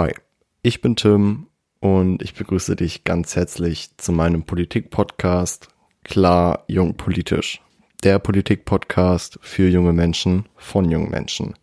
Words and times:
Hi, 0.00 0.14
ich 0.62 0.80
bin 0.80 0.94
Tim 0.94 1.48
und 1.80 2.22
ich 2.22 2.32
begrüße 2.34 2.76
dich 2.76 3.02
ganz 3.02 3.34
herzlich 3.34 3.96
zu 3.96 4.12
meinem 4.12 4.44
Politik-Podcast 4.44 5.70
Klar 6.04 6.62
Jung 6.68 6.96
Politisch. 6.96 7.60
Der 8.04 8.20
Politik-Podcast 8.20 9.40
für 9.42 9.68
junge 9.68 9.92
Menschen 9.92 10.46
von 10.54 10.88
jungen 10.88 11.10
Menschen. 11.10 11.54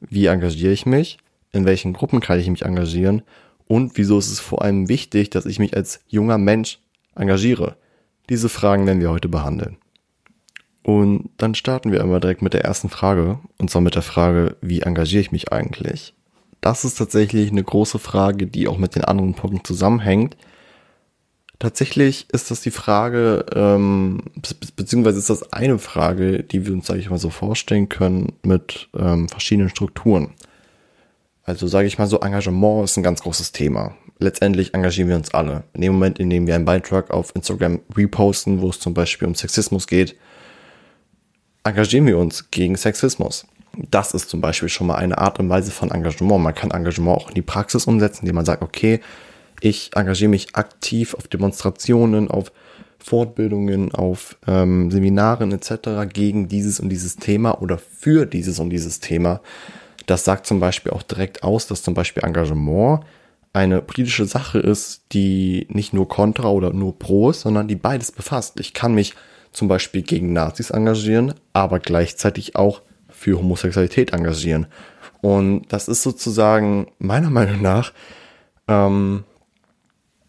Wie 0.00 0.26
engagiere 0.26 0.74
ich 0.74 0.84
mich? 0.84 1.16
In 1.50 1.64
welchen 1.64 1.94
Gruppen 1.94 2.20
kann 2.20 2.38
ich 2.38 2.50
mich 2.50 2.60
engagieren? 2.60 3.22
Und 3.66 3.96
wieso 3.96 4.18
ist 4.18 4.30
es 4.30 4.38
vor 4.40 4.60
allem 4.60 4.90
wichtig, 4.90 5.30
dass 5.30 5.46
ich 5.46 5.58
mich 5.58 5.74
als 5.74 6.04
junger 6.08 6.36
Mensch 6.36 6.78
engagiere? 7.14 7.78
Diese 8.28 8.50
Fragen 8.50 8.86
werden 8.86 9.00
wir 9.00 9.10
heute 9.10 9.30
behandeln. 9.30 9.78
Und 10.82 11.30
dann 11.38 11.54
starten 11.54 11.90
wir 11.90 12.02
immer 12.02 12.20
direkt 12.20 12.42
mit 12.42 12.52
der 12.52 12.66
ersten 12.66 12.90
Frage, 12.90 13.40
und 13.56 13.70
zwar 13.70 13.80
mit 13.80 13.94
der 13.94 14.02
Frage, 14.02 14.58
wie 14.60 14.82
engagiere 14.82 15.22
ich 15.22 15.32
mich 15.32 15.54
eigentlich? 15.54 16.12
Das 16.62 16.84
ist 16.84 16.94
tatsächlich 16.94 17.50
eine 17.50 17.64
große 17.64 17.98
Frage, 17.98 18.46
die 18.46 18.68
auch 18.68 18.78
mit 18.78 18.94
den 18.94 19.04
anderen 19.04 19.34
Punkten 19.34 19.64
zusammenhängt. 19.64 20.36
Tatsächlich 21.58 22.26
ist 22.32 22.52
das 22.52 22.60
die 22.60 22.70
Frage, 22.70 23.44
ähm, 23.54 24.22
be 24.36 24.66
beziehungsweise 24.76 25.18
ist 25.18 25.28
das 25.28 25.52
eine 25.52 25.78
Frage, 25.78 26.44
die 26.44 26.64
wir 26.64 26.72
uns, 26.72 26.86
sage 26.86 27.00
ich 27.00 27.10
mal, 27.10 27.18
so 27.18 27.30
vorstellen 27.30 27.88
können 27.88 28.32
mit 28.42 28.88
ähm, 28.96 29.28
verschiedenen 29.28 29.70
Strukturen. 29.70 30.34
Also 31.42 31.66
sage 31.66 31.88
ich 31.88 31.98
mal 31.98 32.06
so, 32.06 32.20
Engagement 32.20 32.84
ist 32.84 32.96
ein 32.96 33.02
ganz 33.02 33.22
großes 33.22 33.50
Thema. 33.50 33.96
Letztendlich 34.20 34.72
engagieren 34.72 35.08
wir 35.08 35.16
uns 35.16 35.34
alle. 35.34 35.64
In 35.72 35.80
dem 35.80 35.94
Moment, 35.94 36.20
in 36.20 36.30
dem 36.30 36.46
wir 36.46 36.54
einen 36.54 36.64
Beitrag 36.64 37.10
auf 37.10 37.34
Instagram 37.34 37.80
reposten, 37.96 38.60
wo 38.60 38.70
es 38.70 38.78
zum 38.78 38.94
Beispiel 38.94 39.26
um 39.26 39.34
Sexismus 39.34 39.88
geht, 39.88 40.16
engagieren 41.64 42.06
wir 42.06 42.18
uns 42.18 42.52
gegen 42.52 42.76
Sexismus. 42.76 43.46
Das 43.76 44.12
ist 44.14 44.28
zum 44.28 44.40
Beispiel 44.40 44.68
schon 44.68 44.86
mal 44.86 44.96
eine 44.96 45.18
Art 45.18 45.38
und 45.38 45.48
Weise 45.48 45.70
von 45.70 45.90
Engagement. 45.90 46.42
Man 46.42 46.54
kann 46.54 46.70
Engagement 46.70 47.16
auch 47.18 47.28
in 47.28 47.34
die 47.34 47.42
Praxis 47.42 47.86
umsetzen, 47.86 48.20
indem 48.22 48.36
man 48.36 48.44
sagt, 48.44 48.62
okay, 48.62 49.00
ich 49.60 49.90
engagiere 49.94 50.28
mich 50.28 50.54
aktiv 50.54 51.14
auf 51.14 51.28
Demonstrationen, 51.28 52.30
auf 52.30 52.52
Fortbildungen, 52.98 53.94
auf 53.94 54.36
ähm, 54.46 54.90
Seminaren 54.90 55.52
etc. 55.52 56.12
gegen 56.12 56.48
dieses 56.48 56.80
und 56.80 56.88
dieses 56.88 57.16
Thema 57.16 57.60
oder 57.62 57.78
für 57.78 58.26
dieses 58.26 58.58
und 58.58 58.70
dieses 58.70 59.00
Thema. 59.00 59.40
Das 60.06 60.24
sagt 60.24 60.46
zum 60.46 60.60
Beispiel 60.60 60.92
auch 60.92 61.02
direkt 61.02 61.42
aus, 61.42 61.66
dass 61.66 61.82
zum 61.82 61.94
Beispiel 61.94 62.24
Engagement 62.24 63.04
eine 63.52 63.82
politische 63.82 64.24
Sache 64.24 64.58
ist, 64.58 65.02
die 65.12 65.66
nicht 65.70 65.92
nur 65.92 66.08
kontra 66.08 66.48
oder 66.48 66.72
nur 66.72 66.98
pro 66.98 67.30
ist, 67.30 67.42
sondern 67.42 67.68
die 67.68 67.76
beides 67.76 68.12
befasst. 68.12 68.58
Ich 68.60 68.72
kann 68.72 68.94
mich 68.94 69.14
zum 69.52 69.68
Beispiel 69.68 70.02
gegen 70.02 70.32
Nazis 70.32 70.70
engagieren, 70.70 71.34
aber 71.52 71.78
gleichzeitig 71.78 72.56
auch 72.56 72.80
für 73.22 73.38
Homosexualität 73.38 74.12
engagieren. 74.12 74.66
Und 75.20 75.72
das 75.72 75.86
ist 75.86 76.02
sozusagen 76.02 76.88
meiner 76.98 77.30
Meinung 77.30 77.62
nach 77.62 77.92
ähm, 78.66 79.22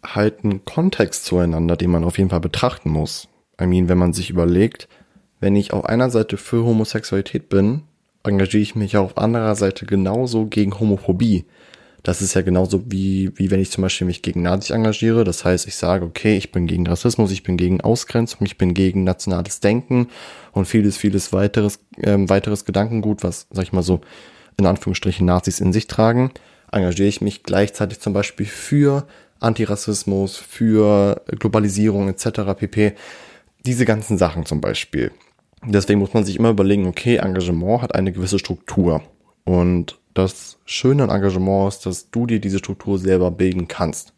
halt 0.05 0.43
ein 0.43 0.63
Kontext 0.63 1.25
zueinander, 1.25 1.75
den 1.75 1.89
man 1.89 2.03
auf 2.03 2.19
jeden 2.19 2.29
Fall 2.29 2.39
betrachten 2.39 2.89
muss. 2.89 3.27
I 3.59 3.65
mean, 3.65 3.89
wenn 3.89 3.97
man 3.97 4.13
sich 4.13 4.29
überlegt, 4.29 4.87
wenn 5.39 5.55
ich 5.55 5.73
auf 5.73 5.85
einer 5.85 6.11
Seite 6.11 6.37
für 6.37 6.63
Homosexualität 6.63 7.49
bin, 7.49 7.83
engagiere 8.23 8.61
ich 8.61 8.75
mich 8.75 8.95
auf 8.95 9.17
anderer 9.17 9.55
Seite 9.55 9.85
genauso 9.85 10.45
gegen 10.45 10.79
Homophobie. 10.79 11.45
Das 12.03 12.21
ist 12.21 12.33
ja 12.33 12.41
genauso 12.41 12.83
wie, 12.91 13.31
wie 13.37 13.49
wenn 13.49 13.61
ich 13.61 13.71
zum 13.71 13.81
Beispiel 13.81 14.05
mich 14.05 14.21
gegen 14.21 14.41
Nazis 14.41 14.71
engagiere. 14.71 15.23
Das 15.23 15.45
heißt, 15.45 15.65
ich 15.67 15.75
sage, 15.75 16.05
okay, 16.05 16.35
ich 16.35 16.51
bin 16.51 16.67
gegen 16.67 16.85
Rassismus, 16.85 17.31
ich 17.31 17.43
bin 17.43 17.55
gegen 17.55 17.79
Ausgrenzung, 17.79 18.45
ich 18.45 18.57
bin 18.57 18.73
gegen 18.73 19.05
nationales 19.05 19.61
Denken 19.61 20.09
und 20.51 20.65
vieles, 20.65 20.97
vieles 20.97 21.31
weiteres, 21.31 21.79
ähm, 22.01 22.29
weiteres 22.29 22.65
Gedankengut, 22.65 23.23
was, 23.23 23.47
sag 23.51 23.63
ich 23.63 23.71
mal 23.71 23.83
so, 23.83 24.01
in 24.57 24.65
Anführungsstrichen 24.65 25.25
Nazis 25.25 25.61
in 25.61 25.71
sich 25.71 25.87
tragen. 25.87 26.31
Engagiere 26.73 27.07
ich 27.07 27.21
mich 27.21 27.43
gleichzeitig 27.43 28.01
zum 28.01 28.11
Beispiel 28.11 28.47
für 28.47 29.07
Antirassismus, 29.39 30.35
für 30.35 31.21
Globalisierung 31.39 32.09
etc. 32.09 32.53
pp. 32.57 32.93
Diese 33.65 33.85
ganzen 33.85 34.17
Sachen 34.17 34.45
zum 34.45 34.59
Beispiel. 34.59 35.11
Deswegen 35.65 35.99
muss 35.99 36.13
man 36.13 36.25
sich 36.25 36.35
immer 36.35 36.49
überlegen, 36.49 36.85
okay, 36.85 37.15
Engagement 37.17 37.81
hat 37.81 37.95
eine 37.95 38.11
gewisse 38.11 38.39
Struktur. 38.39 39.01
Und 39.45 39.97
das 40.13 40.57
Schöne 40.65 41.03
an 41.03 41.09
Engagement 41.09 41.73
ist, 41.73 41.85
dass 41.85 42.09
du 42.11 42.25
dir 42.25 42.39
diese 42.39 42.59
Struktur 42.59 42.99
selber 42.99 43.31
bilden 43.31 43.67
kannst. 43.67 44.13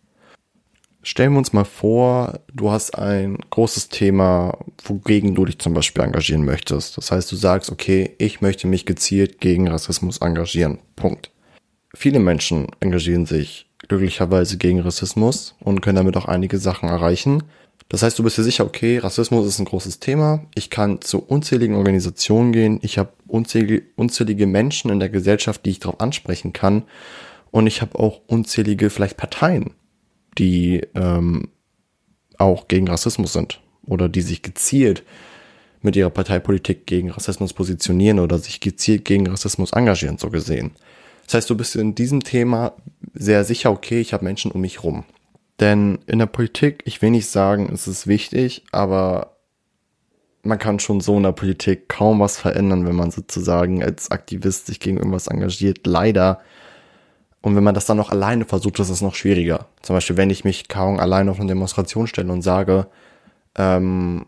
Stellen 1.01 1.33
wir 1.33 1.37
uns 1.37 1.53
mal 1.53 1.65
vor, 1.65 2.39
du 2.51 2.71
hast 2.71 2.97
ein 2.97 3.37
großes 3.51 3.89
Thema, 3.89 4.57
wogegen 4.83 5.35
du 5.35 5.45
dich 5.45 5.59
zum 5.59 5.75
Beispiel 5.75 6.03
engagieren 6.03 6.45
möchtest. 6.45 6.97
Das 6.97 7.11
heißt, 7.11 7.31
du 7.31 7.35
sagst, 7.35 7.71
okay, 7.71 8.15
ich 8.17 8.41
möchte 8.41 8.65
mich 8.65 8.87
gezielt 8.87 9.39
gegen 9.39 9.67
Rassismus 9.67 10.17
engagieren. 10.17 10.79
Punkt. 10.95 11.29
Viele 11.93 12.19
Menschen 12.19 12.67
engagieren 12.79 13.27
sich 13.27 13.69
glücklicherweise 13.87 14.57
gegen 14.57 14.79
Rassismus 14.79 15.55
und 15.59 15.81
können 15.81 15.97
damit 15.97 16.17
auch 16.17 16.25
einige 16.25 16.57
Sachen 16.57 16.89
erreichen. 16.89 17.43
Das 17.89 18.01
heißt, 18.01 18.17
du 18.17 18.23
bist 18.23 18.37
dir 18.37 18.43
sicher, 18.43 18.65
okay, 18.65 18.97
Rassismus 18.97 19.45
ist 19.45 19.59
ein 19.59 19.65
großes 19.65 19.99
Thema. 19.99 20.43
Ich 20.55 20.69
kann 20.69 21.01
zu 21.01 21.19
unzähligen 21.19 21.75
Organisationen 21.75 22.51
gehen. 22.51 22.79
Ich 22.81 22.97
habe 22.97 23.13
unzählige, 23.27 23.83
unzählige 23.95 24.47
Menschen 24.47 24.89
in 24.89 24.99
der 24.99 25.09
Gesellschaft, 25.09 25.65
die 25.65 25.71
ich 25.71 25.79
darauf 25.79 25.99
ansprechen 26.01 26.51
kann. 26.51 26.83
Und 27.51 27.67
ich 27.67 27.81
habe 27.81 27.97
auch 27.99 28.21
unzählige 28.27 28.89
vielleicht 28.89 29.17
Parteien, 29.17 29.71
die 30.37 30.81
ähm, 30.95 31.49
auch 32.37 32.67
gegen 32.67 32.87
Rassismus 32.87 33.33
sind 33.33 33.61
oder 33.85 34.09
die 34.09 34.21
sich 34.21 34.41
gezielt 34.41 35.03
mit 35.81 35.95
ihrer 35.95 36.09
Parteipolitik 36.09 36.87
gegen 36.87 37.11
Rassismus 37.11 37.53
positionieren 37.53 38.19
oder 38.19 38.39
sich 38.39 38.59
gezielt 38.59 39.05
gegen 39.05 39.27
Rassismus 39.27 39.71
engagieren, 39.71 40.17
so 40.17 40.29
gesehen. 40.31 40.71
Das 41.25 41.35
heißt, 41.35 41.49
du 41.49 41.55
bist 41.55 41.75
in 41.75 41.95
diesem 41.95 42.23
Thema 42.23 42.73
sehr 43.13 43.43
sicher, 43.43 43.71
okay, 43.71 44.01
ich 44.01 44.13
habe 44.13 44.25
Menschen 44.25 44.51
um 44.51 44.61
mich 44.61 44.83
rum. 44.83 45.05
Denn 45.59 45.99
in 46.07 46.19
der 46.19 46.25
Politik, 46.25 46.81
ich 46.85 47.01
will 47.01 47.11
nicht 47.11 47.29
sagen, 47.29 47.69
es 47.73 47.87
ist 47.87 48.07
wichtig, 48.07 48.63
aber 48.71 49.37
man 50.43 50.59
kann 50.59 50.79
schon 50.79 51.01
so 51.01 51.17
in 51.17 51.23
der 51.23 51.31
Politik 51.31 51.89
kaum 51.89 52.19
was 52.19 52.37
verändern, 52.37 52.85
wenn 52.85 52.95
man 52.95 53.11
sozusagen 53.11 53.83
als 53.83 54.11
Aktivist 54.11 54.67
sich 54.67 54.79
gegen 54.79 54.97
irgendwas 54.97 55.27
engagiert. 55.27 55.87
Leider. 55.87 56.39
Und 57.41 57.55
wenn 57.55 57.63
man 57.63 57.73
das 57.73 57.85
dann 57.85 57.97
noch 57.97 58.11
alleine 58.11 58.45
versucht, 58.45 58.79
ist 58.79 58.89
es 58.89 59.01
noch 59.01 59.15
schwieriger. 59.15 59.67
Zum 59.81 59.95
Beispiel, 59.95 60.17
wenn 60.17 60.29
ich 60.29 60.43
mich 60.43 60.67
kaum 60.67 60.99
alleine 60.99 61.31
auf 61.31 61.39
eine 61.39 61.47
Demonstration 61.47 62.07
stelle 62.07 62.31
und 62.31 62.41
sage, 62.41 62.87
ähm, 63.55 64.25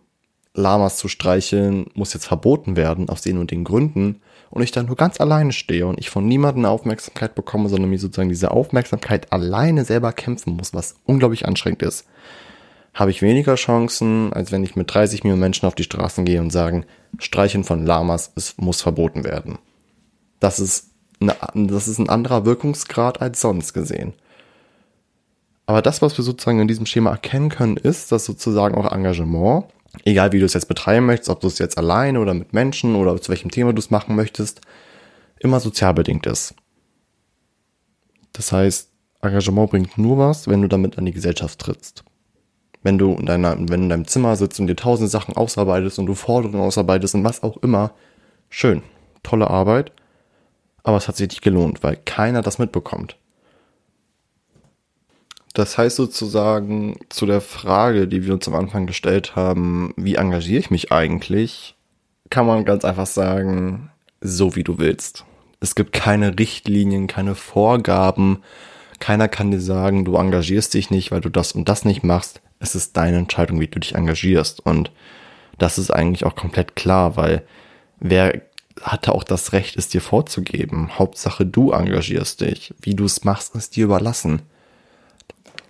Lamas 0.54 0.98
zu 0.98 1.08
streicheln 1.08 1.86
muss 1.94 2.14
jetzt 2.14 2.26
verboten 2.26 2.76
werden 2.76 3.10
aus 3.10 3.22
den 3.22 3.38
und 3.38 3.52
den 3.52 3.64
Gründen 3.64 4.22
und 4.50 4.62
ich 4.62 4.72
dann 4.72 4.86
nur 4.86 4.96
ganz 4.96 5.20
alleine 5.20 5.52
stehe 5.52 5.88
und 5.88 6.00
ich 6.00 6.10
von 6.10 6.28
niemandem 6.28 6.66
Aufmerksamkeit 6.66 7.36
bekomme, 7.36 7.70
sondern 7.70 7.90
mir 7.90 8.00
sozusagen 8.00 8.30
diese 8.30 8.52
Aufmerksamkeit 8.52 9.32
alleine 9.32 9.86
selber 9.86 10.14
kämpfen 10.14 10.54
muss, 10.54 10.74
was 10.74 10.96
unglaublich 11.06 11.46
anstrengend 11.46 11.84
ist, 11.84 12.06
habe 12.94 13.12
ich 13.12 13.22
weniger 13.22 13.56
Chancen, 13.56 14.34
als 14.34 14.52
wenn 14.52 14.64
ich 14.64 14.76
mit 14.76 14.94
30 14.94 15.24
Millionen 15.24 15.42
Menschen 15.42 15.68
auf 15.68 15.76
die 15.76 15.84
Straßen 15.84 16.26
gehe 16.26 16.42
und 16.42 16.52
sagen, 16.52 16.86
Streicheln 17.20 17.64
von 17.64 17.86
Lamas 17.86 18.32
es 18.36 18.58
muss 18.58 18.82
verboten 18.82 19.24
werden. 19.24 19.60
Das 20.40 20.60
ist, 20.60 20.90
eine, 21.20 21.36
das 21.54 21.88
ist 21.88 22.00
ein 22.00 22.10
anderer 22.10 22.46
Wirkungsgrad 22.46 23.22
als 23.22 23.42
sonst 23.42 23.74
gesehen. 23.74 24.14
Aber 25.68 25.82
das, 25.82 26.02
was 26.02 26.18
wir 26.18 26.24
sozusagen 26.24 26.60
in 26.60 26.68
diesem 26.68 26.86
Schema 26.86 27.12
erkennen 27.12 27.50
können, 27.50 27.78
ist, 27.78 28.12
dass 28.12 28.26
sozusagen 28.26 28.76
auch 28.76 28.92
Engagement 28.92 29.66
egal 30.04 30.32
wie 30.32 30.40
du 30.40 30.46
es 30.46 30.54
jetzt 30.54 30.68
betreiben 30.68 31.06
möchtest, 31.06 31.30
ob 31.30 31.42
du 31.42 31.48
es 31.48 31.60
jetzt 31.60 31.78
alleine 31.78 32.20
oder 32.20 32.34
mit 32.34 32.54
Menschen 32.54 32.96
oder 32.96 33.20
zu 33.22 33.30
welchem 33.30 33.52
Thema 33.52 33.74
du 33.74 33.80
es 33.80 33.92
machen 33.92 34.16
möchtest, 34.16 34.62
immer 35.40 35.60
sozial 35.60 35.94
bedingt 35.94 36.26
ist. 36.26 36.56
Das 38.34 38.52
heißt, 38.52 38.90
Engagement 39.22 39.72
bringt 39.72 39.98
nur 39.98 40.18
was, 40.18 40.48
wenn 40.48 40.62
du 40.62 40.68
damit 40.68 40.98
an 40.98 41.06
die 41.06 41.12
Gesellschaft 41.12 41.60
trittst. 41.60 42.04
Wenn 42.84 42.98
du 42.98 43.16
in, 43.16 43.26
deiner, 43.26 43.58
wenn 43.58 43.84
in 43.84 43.90
deinem 43.90 44.08
Zimmer 44.08 44.36
sitzt 44.36 44.60
und 44.60 44.68
dir 44.68 44.76
tausend 44.76 45.10
Sachen 45.10 45.36
ausarbeitest 45.36 46.00
und 46.00 46.06
du 46.06 46.14
Forderungen 46.14 46.62
ausarbeitest 46.62 47.16
und 47.16 47.24
was 47.24 47.44
auch 47.44 47.58
immer, 47.58 47.92
schön, 48.50 48.84
tolle 49.24 49.50
Arbeit, 49.50 49.92
aber 50.84 50.98
es 50.98 51.08
hat 51.08 51.18
sich 51.18 51.30
nicht 51.30 51.42
gelohnt, 51.42 51.84
weil 51.84 51.98
keiner 51.98 52.42
das 52.42 52.60
mitbekommt. 52.60 53.18
Das 55.58 55.76
heißt 55.76 55.96
sozusagen 55.96 57.00
zu 57.10 57.26
der 57.26 57.42
Frage, 57.42 58.08
die 58.08 58.24
wir 58.24 58.36
uns 58.36 58.48
am 58.48 58.54
Anfang 58.54 58.86
gestellt 58.86 59.36
haben, 59.36 59.92
wie 59.98 60.14
engagiere 60.14 60.60
ich 60.60 60.70
mich 60.70 60.92
eigentlich, 60.92 61.76
kann 62.30 62.46
man 62.46 62.64
ganz 62.64 62.86
einfach 62.86 63.08
sagen, 63.08 63.90
so 64.22 64.56
wie 64.56 64.64
du 64.64 64.78
willst. 64.78 65.26
Es 65.60 65.74
gibt 65.74 65.94
keine 65.94 66.38
Richtlinien, 66.38 67.08
keine 67.08 67.34
Vorgaben. 67.34 68.44
Keiner 69.00 69.28
kann 69.28 69.50
dir 69.50 69.60
sagen, 69.60 70.06
du 70.06 70.18
engagierst 70.18 70.76
dich 70.76 70.92
nicht, 70.92 71.10
weil 71.10 71.22
du 71.22 71.30
das 71.30 71.54
und 71.54 71.68
das 71.68 71.86
nicht 71.86 72.04
machst. 72.04 72.40
Es 72.60 72.76
ist 72.76 72.96
deine 72.96 73.18
Entscheidung, 73.18 73.60
wie 73.60 73.68
du 73.68 73.80
dich 73.80 73.96
engagierst. 73.96 74.64
Und 74.64 74.92
das 75.58 75.80
ist 75.80 75.90
eigentlich 75.90 76.24
auch 76.24 76.36
komplett 76.36 76.76
klar, 76.76 77.18
weil 77.18 77.42
wer 78.00 78.44
hatte 78.84 79.12
auch 79.12 79.24
das 79.24 79.54
Recht, 79.54 79.76
es 79.76 79.90
dir 79.90 80.02
vorzugeben. 80.02 81.00
Hauptsache, 81.00 81.48
du 81.48 81.72
engagierst 81.72 82.42
dich. 82.42 82.76
Wie 82.80 82.94
du 82.94 83.06
es 83.06 83.24
machst, 83.24 83.56
ist 83.56 83.76
dir 83.76 83.86
überlassen 83.86 84.44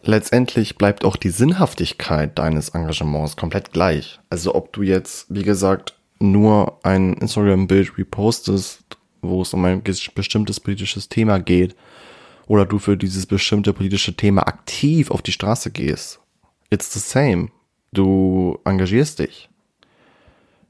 letztendlich 0.07 0.77
bleibt 0.77 1.06
auch 1.06 1.15
die 1.15 1.30
Sinnhaftigkeit 1.30 2.38
deines 2.38 2.69
Engagements 2.69 3.36
komplett 3.36 3.71
gleich. 3.71 4.19
Also 4.30 4.56
ob 4.56 4.74
du 4.74 4.81
jetzt, 4.81 5.27
wie 5.30 5.44
gesagt, 5.44 5.95
nur 6.19 6.80
ein 6.83 7.13
Instagram-Bild 7.13 7.98
repostest, 7.98 8.83
wo 9.21 9.42
es 9.42 9.54
um 9.54 9.65
ein 9.65 9.83
bestimmtes 9.83 10.59
politisches 10.59 11.09
Thema 11.09 11.39
geht, 11.39 11.75
oder 12.48 12.65
du 12.65 12.80
für 12.80 12.95
dieses 12.95 13.25
bestimmte 13.25 13.74
politische 13.74 14.15
Thema 14.15 14.48
aktiv 14.48 15.12
auf 15.12 15.21
die 15.21 15.33
Straße 15.33 15.69
gehst. 15.69 16.19
It's 16.69 16.94
the 16.94 17.00
same. 17.00 17.50
Du 17.92 18.60
engagierst 18.63 19.19
dich. 19.19 19.50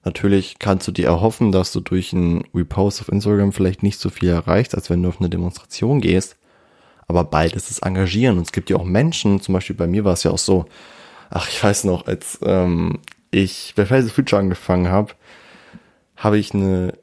Natürlich 0.04 0.58
kannst 0.58 0.88
du 0.88 0.92
dir 0.92 1.08
erhoffen, 1.08 1.52
dass 1.52 1.72
du 1.72 1.82
durch 1.82 2.14
einen 2.14 2.46
Repost 2.56 3.02
auf 3.02 3.10
Instagram 3.10 3.52
vielleicht 3.52 3.84
nicht 3.84 4.00
so 4.00 4.10
viel 4.10 4.30
erreichst, 4.30 4.74
als 4.74 4.90
wenn 4.90 5.04
du 5.04 5.10
auf 5.10 5.20
eine 5.20 5.30
Demonstration 5.30 6.02
gehst. 6.02 6.38
Aber 7.08 7.24
beides 7.24 7.70
ist 7.70 7.80
engagieren. 7.80 8.38
Und 8.38 8.48
es 8.48 8.52
gibt 8.52 8.70
ja 8.70 8.78
auch 8.78 8.84
Menschen, 8.84 9.42
zum 9.42 9.54
Beispiel 9.54 9.76
bei 9.76 9.88
mir 9.88 10.04
war 10.04 10.14
es 10.14 10.24
ja 10.24 10.32
auch 10.32 10.38
so, 10.38 10.66
ach, 11.30 11.48
ich 11.50 11.64
weiß 11.64 11.86
noch, 11.86 12.08
als 12.08 12.40
ähm, 12.44 13.00
ich 13.32 13.74
bei 13.76 13.86
Fridays 13.86 14.12
Future 14.12 14.42
angefangen 14.42 14.90
habe, 14.90 15.14
habe 16.16 16.38
ich 16.38 16.54
eine 16.54 16.94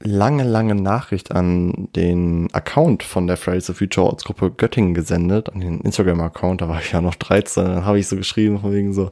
lange, 0.00 0.44
lange 0.44 0.74
Nachricht 0.74 1.32
an 1.32 1.88
den 1.96 2.48
Account 2.52 3.02
von 3.02 3.26
der 3.26 3.36
Fridays 3.36 3.66
for 3.66 3.74
Future 3.74 4.06
Ortsgruppe 4.06 4.50
Göttingen 4.50 4.94
gesendet, 4.94 5.50
an 5.50 5.60
den 5.60 5.80
Instagram-Account, 5.80 6.60
da 6.60 6.68
war 6.68 6.80
ich 6.80 6.92
ja 6.92 7.00
noch 7.00 7.16
13, 7.16 7.64
dann 7.64 7.84
habe 7.84 7.98
ich 7.98 8.06
so 8.06 8.16
geschrieben, 8.16 8.60
von 8.60 8.72
wegen 8.72 8.92
so, 8.92 9.10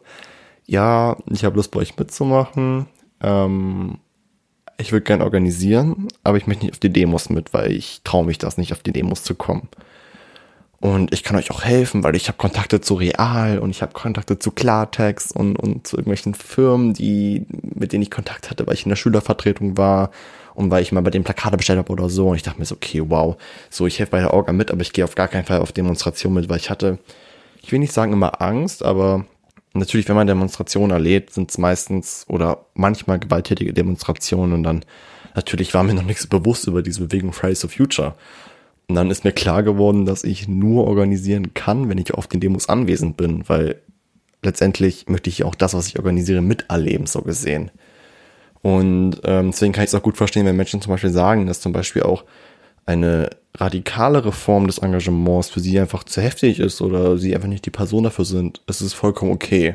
ja, 0.64 1.16
ich 1.30 1.44
habe 1.44 1.56
Lust 1.56 1.72
bei 1.72 1.80
euch 1.80 1.96
mitzumachen, 1.96 2.86
ähm, 3.20 3.98
ich 4.78 4.92
würde 4.92 5.04
gern 5.04 5.22
organisieren, 5.22 6.08
aber 6.22 6.36
ich 6.36 6.46
möchte 6.46 6.64
nicht 6.64 6.74
auf 6.74 6.80
die 6.80 6.92
Demos 6.92 7.30
mit, 7.30 7.54
weil 7.54 7.72
ich 7.72 8.02
traue 8.04 8.26
mich 8.26 8.38
das 8.38 8.58
nicht, 8.58 8.72
auf 8.72 8.82
die 8.82 8.92
Demos 8.92 9.22
zu 9.22 9.34
kommen. 9.34 9.68
Und 10.78 11.12
ich 11.12 11.22
kann 11.22 11.36
euch 11.36 11.50
auch 11.50 11.64
helfen, 11.64 12.04
weil 12.04 12.16
ich 12.16 12.28
habe 12.28 12.36
Kontakte 12.36 12.80
zu 12.80 12.94
Real 12.94 13.58
und 13.58 13.70
ich 13.70 13.80
habe 13.80 13.92
Kontakte 13.92 14.38
zu 14.38 14.50
Klartext 14.50 15.34
und, 15.34 15.56
und 15.56 15.86
zu 15.86 15.96
irgendwelchen 15.96 16.34
Firmen, 16.34 16.92
die, 16.92 17.46
mit 17.74 17.92
denen 17.92 18.02
ich 18.02 18.10
Kontakt 18.10 18.50
hatte, 18.50 18.66
weil 18.66 18.74
ich 18.74 18.84
in 18.84 18.90
der 18.90 18.96
Schülervertretung 18.96 19.78
war 19.78 20.10
und 20.54 20.70
weil 20.70 20.82
ich 20.82 20.92
mal 20.92 21.00
bei 21.00 21.10
den 21.10 21.24
Plakate 21.24 21.56
bestellt 21.56 21.78
habe 21.78 21.92
oder 21.92 22.10
so. 22.10 22.28
Und 22.28 22.36
ich 22.36 22.42
dachte 22.42 22.58
mir 22.58 22.66
so, 22.66 22.74
okay, 22.74 23.02
wow, 23.06 23.36
so 23.70 23.86
ich 23.86 23.98
helfe 23.98 24.12
bei 24.12 24.20
der 24.20 24.34
Orga 24.34 24.52
mit, 24.52 24.70
aber 24.70 24.82
ich 24.82 24.92
gehe 24.92 25.04
auf 25.04 25.14
gar 25.14 25.28
keinen 25.28 25.44
Fall 25.44 25.60
auf 25.60 25.72
Demonstration 25.72 26.34
mit, 26.34 26.48
weil 26.50 26.58
ich 26.58 26.68
hatte, 26.68 26.98
ich 27.62 27.72
will 27.72 27.78
nicht 27.78 27.92
sagen 27.92 28.12
immer 28.12 28.42
Angst, 28.42 28.84
aber 28.84 29.24
natürlich, 29.72 30.08
wenn 30.08 30.16
man 30.16 30.26
Demonstrationen 30.26 30.90
erlebt, 30.90 31.32
sind 31.32 31.50
es 31.50 31.58
meistens 31.58 32.26
oder 32.28 32.66
manchmal 32.74 33.18
gewalttätige 33.18 33.72
Demonstrationen 33.72 34.52
und 34.52 34.62
dann 34.62 34.84
natürlich 35.34 35.72
war 35.72 35.84
mir 35.84 35.94
noch 35.94 36.02
nichts 36.02 36.26
bewusst 36.26 36.66
über 36.66 36.82
diese 36.82 37.00
Bewegung 37.00 37.32
Fridays 37.32 37.62
for 37.62 37.70
Future. 37.70 38.14
Und 38.88 38.94
dann 38.94 39.10
ist 39.10 39.24
mir 39.24 39.32
klar 39.32 39.62
geworden, 39.62 40.06
dass 40.06 40.24
ich 40.24 40.46
nur 40.46 40.86
organisieren 40.86 41.54
kann, 41.54 41.88
wenn 41.88 41.98
ich 41.98 42.14
auf 42.14 42.28
den 42.28 42.40
Demos 42.40 42.68
anwesend 42.68 43.16
bin, 43.16 43.48
weil 43.48 43.80
letztendlich 44.42 45.08
möchte 45.08 45.28
ich 45.28 45.42
auch 45.44 45.54
das, 45.54 45.74
was 45.74 45.88
ich 45.88 45.98
organisiere, 45.98 46.40
miterleben, 46.40 47.06
so 47.06 47.22
gesehen. 47.22 47.70
Und 48.62 49.20
ähm, 49.24 49.50
deswegen 49.50 49.72
kann 49.72 49.84
ich 49.84 49.88
es 49.88 49.94
auch 49.94 50.02
gut 50.02 50.16
verstehen, 50.16 50.46
wenn 50.46 50.56
Menschen 50.56 50.80
zum 50.80 50.92
Beispiel 50.92 51.10
sagen, 51.10 51.46
dass 51.46 51.60
zum 51.60 51.72
Beispiel 51.72 52.02
auch 52.02 52.24
eine 52.84 53.30
radikalere 53.54 54.30
Form 54.30 54.68
des 54.68 54.78
Engagements 54.78 55.48
für 55.48 55.60
sie 55.60 55.78
einfach 55.80 56.04
zu 56.04 56.20
heftig 56.20 56.60
ist 56.60 56.80
oder 56.80 57.18
sie 57.18 57.34
einfach 57.34 57.48
nicht 57.48 57.66
die 57.66 57.70
Person 57.70 58.04
dafür 58.04 58.24
sind. 58.24 58.60
Es 58.66 58.80
ist 58.80 58.94
vollkommen 58.94 59.32
okay 59.32 59.74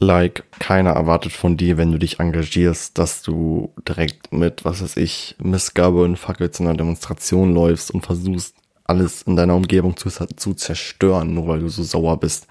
like 0.00 0.44
keiner 0.58 0.90
erwartet 0.90 1.32
von 1.32 1.56
dir, 1.56 1.76
wenn 1.76 1.92
du 1.92 1.98
dich 1.98 2.20
engagierst, 2.20 2.98
dass 2.98 3.22
du 3.22 3.72
direkt 3.86 4.32
mit, 4.32 4.64
was 4.64 4.82
weiß 4.82 4.96
ich, 4.96 5.36
Missgabe 5.42 6.02
und 6.02 6.16
Fackel 6.16 6.50
zu 6.50 6.62
einer 6.62 6.74
Demonstration 6.74 7.54
läufst 7.54 7.90
und 7.90 8.04
versuchst, 8.04 8.54
alles 8.84 9.22
in 9.22 9.36
deiner 9.36 9.54
Umgebung 9.54 9.96
zu, 9.96 10.10
zu 10.10 10.54
zerstören, 10.54 11.34
nur 11.34 11.46
weil 11.46 11.60
du 11.60 11.68
so 11.68 11.82
sauer 11.82 12.18
bist. 12.18 12.46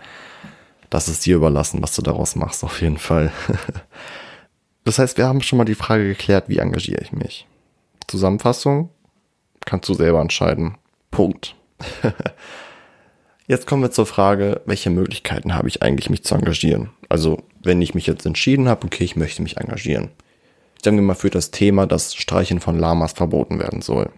Das 0.90 1.08
ist 1.08 1.26
dir 1.26 1.36
überlassen, 1.38 1.82
was 1.82 1.96
du 1.96 2.02
daraus 2.02 2.36
machst, 2.36 2.64
auf 2.64 2.82
jeden 2.82 2.98
Fall. 2.98 3.32
das 4.84 5.00
heißt, 5.00 5.18
wir 5.18 5.28
haben 5.28 5.42
schon 5.42 5.58
mal 5.58 5.66
die 5.66 5.76
Frage 5.76 6.08
geklärt, 6.08 6.50
wie 6.50 6.58
engagiere 6.58 7.02
ich 7.02 7.12
mich? 7.12 7.48
Zusammenfassung? 8.08 8.90
Kannst 9.66 9.88
du 9.90 9.94
selber 9.94 10.22
entscheiden. 10.22 10.78
Punkt. 11.12 11.56
Jetzt 13.48 13.68
kommen 13.68 13.82
wir 13.82 13.92
zur 13.92 14.06
Frage, 14.06 14.62
welche 14.66 14.90
Möglichkeiten 14.90 15.56
habe 15.56 15.68
ich 15.68 15.82
eigentlich, 15.82 16.10
mich 16.10 16.24
zu 16.24 16.36
engagieren? 16.36 16.92
Also, 17.10 17.44
wenn 17.64 17.82
ich 17.82 17.94
mich 17.96 18.08
jetzt 18.08 18.26
entschieden 18.26 18.70
habe, 18.70 18.86
okay, 18.86 19.04
ich 19.04 19.16
möchte 19.16 19.42
mich 19.42 19.58
engagieren. 19.58 20.10
Sagen 20.84 20.98
wir 20.98 21.04
mal 21.04 21.16
für 21.16 21.30
das 21.30 21.52
Thema, 21.52 21.86
dass 21.86 22.16
Streichen 22.16 22.60
von 22.60 22.80
Lamas 22.80 23.14
verboten 23.14 23.60
werden 23.60 23.82
soll. 23.82 24.10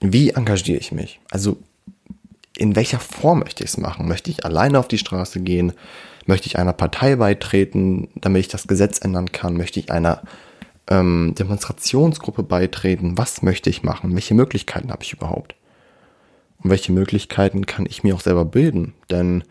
Wie 0.00 0.30
engagiere 0.30 0.78
ich 0.78 0.92
mich? 0.92 1.20
Also, 1.30 1.58
in 2.56 2.76
welcher 2.76 2.98
Form 2.98 3.40
möchte 3.40 3.64
ich 3.64 3.70
es 3.70 3.76
machen? 3.76 4.08
Möchte 4.08 4.30
ich 4.30 4.44
alleine 4.44 4.78
auf 4.78 4.88
die 4.88 4.98
Straße 4.98 5.40
gehen? 5.40 5.72
Möchte 6.26 6.46
ich 6.46 6.58
einer 6.58 6.72
Partei 6.72 7.16
beitreten, 7.16 8.08
damit 8.14 8.40
ich 8.40 8.48
das 8.48 8.66
Gesetz 8.66 8.98
ändern 8.98 9.32
kann? 9.32 9.56
Möchte 9.56 9.80
ich 9.80 9.90
einer 9.90 10.22
ähm, 10.88 11.34
Demonstrationsgruppe 11.38 12.42
beitreten? 12.42 13.16
Was 13.16 13.42
möchte 13.42 13.70
ich 13.70 13.82
machen? 13.82 14.14
Welche 14.14 14.34
Möglichkeiten 14.34 14.90
habe 14.90 15.02
ich 15.02 15.12
überhaupt? 15.12 15.54
Und 16.62 16.70
welche 16.70 16.92
Möglichkeiten 16.92 17.66
kann 17.66 17.86
ich 17.86 18.02
mir 18.02 18.14
auch 18.14 18.20
selber 18.20 18.44
bilden? 18.44 18.94
Denn 19.10 19.44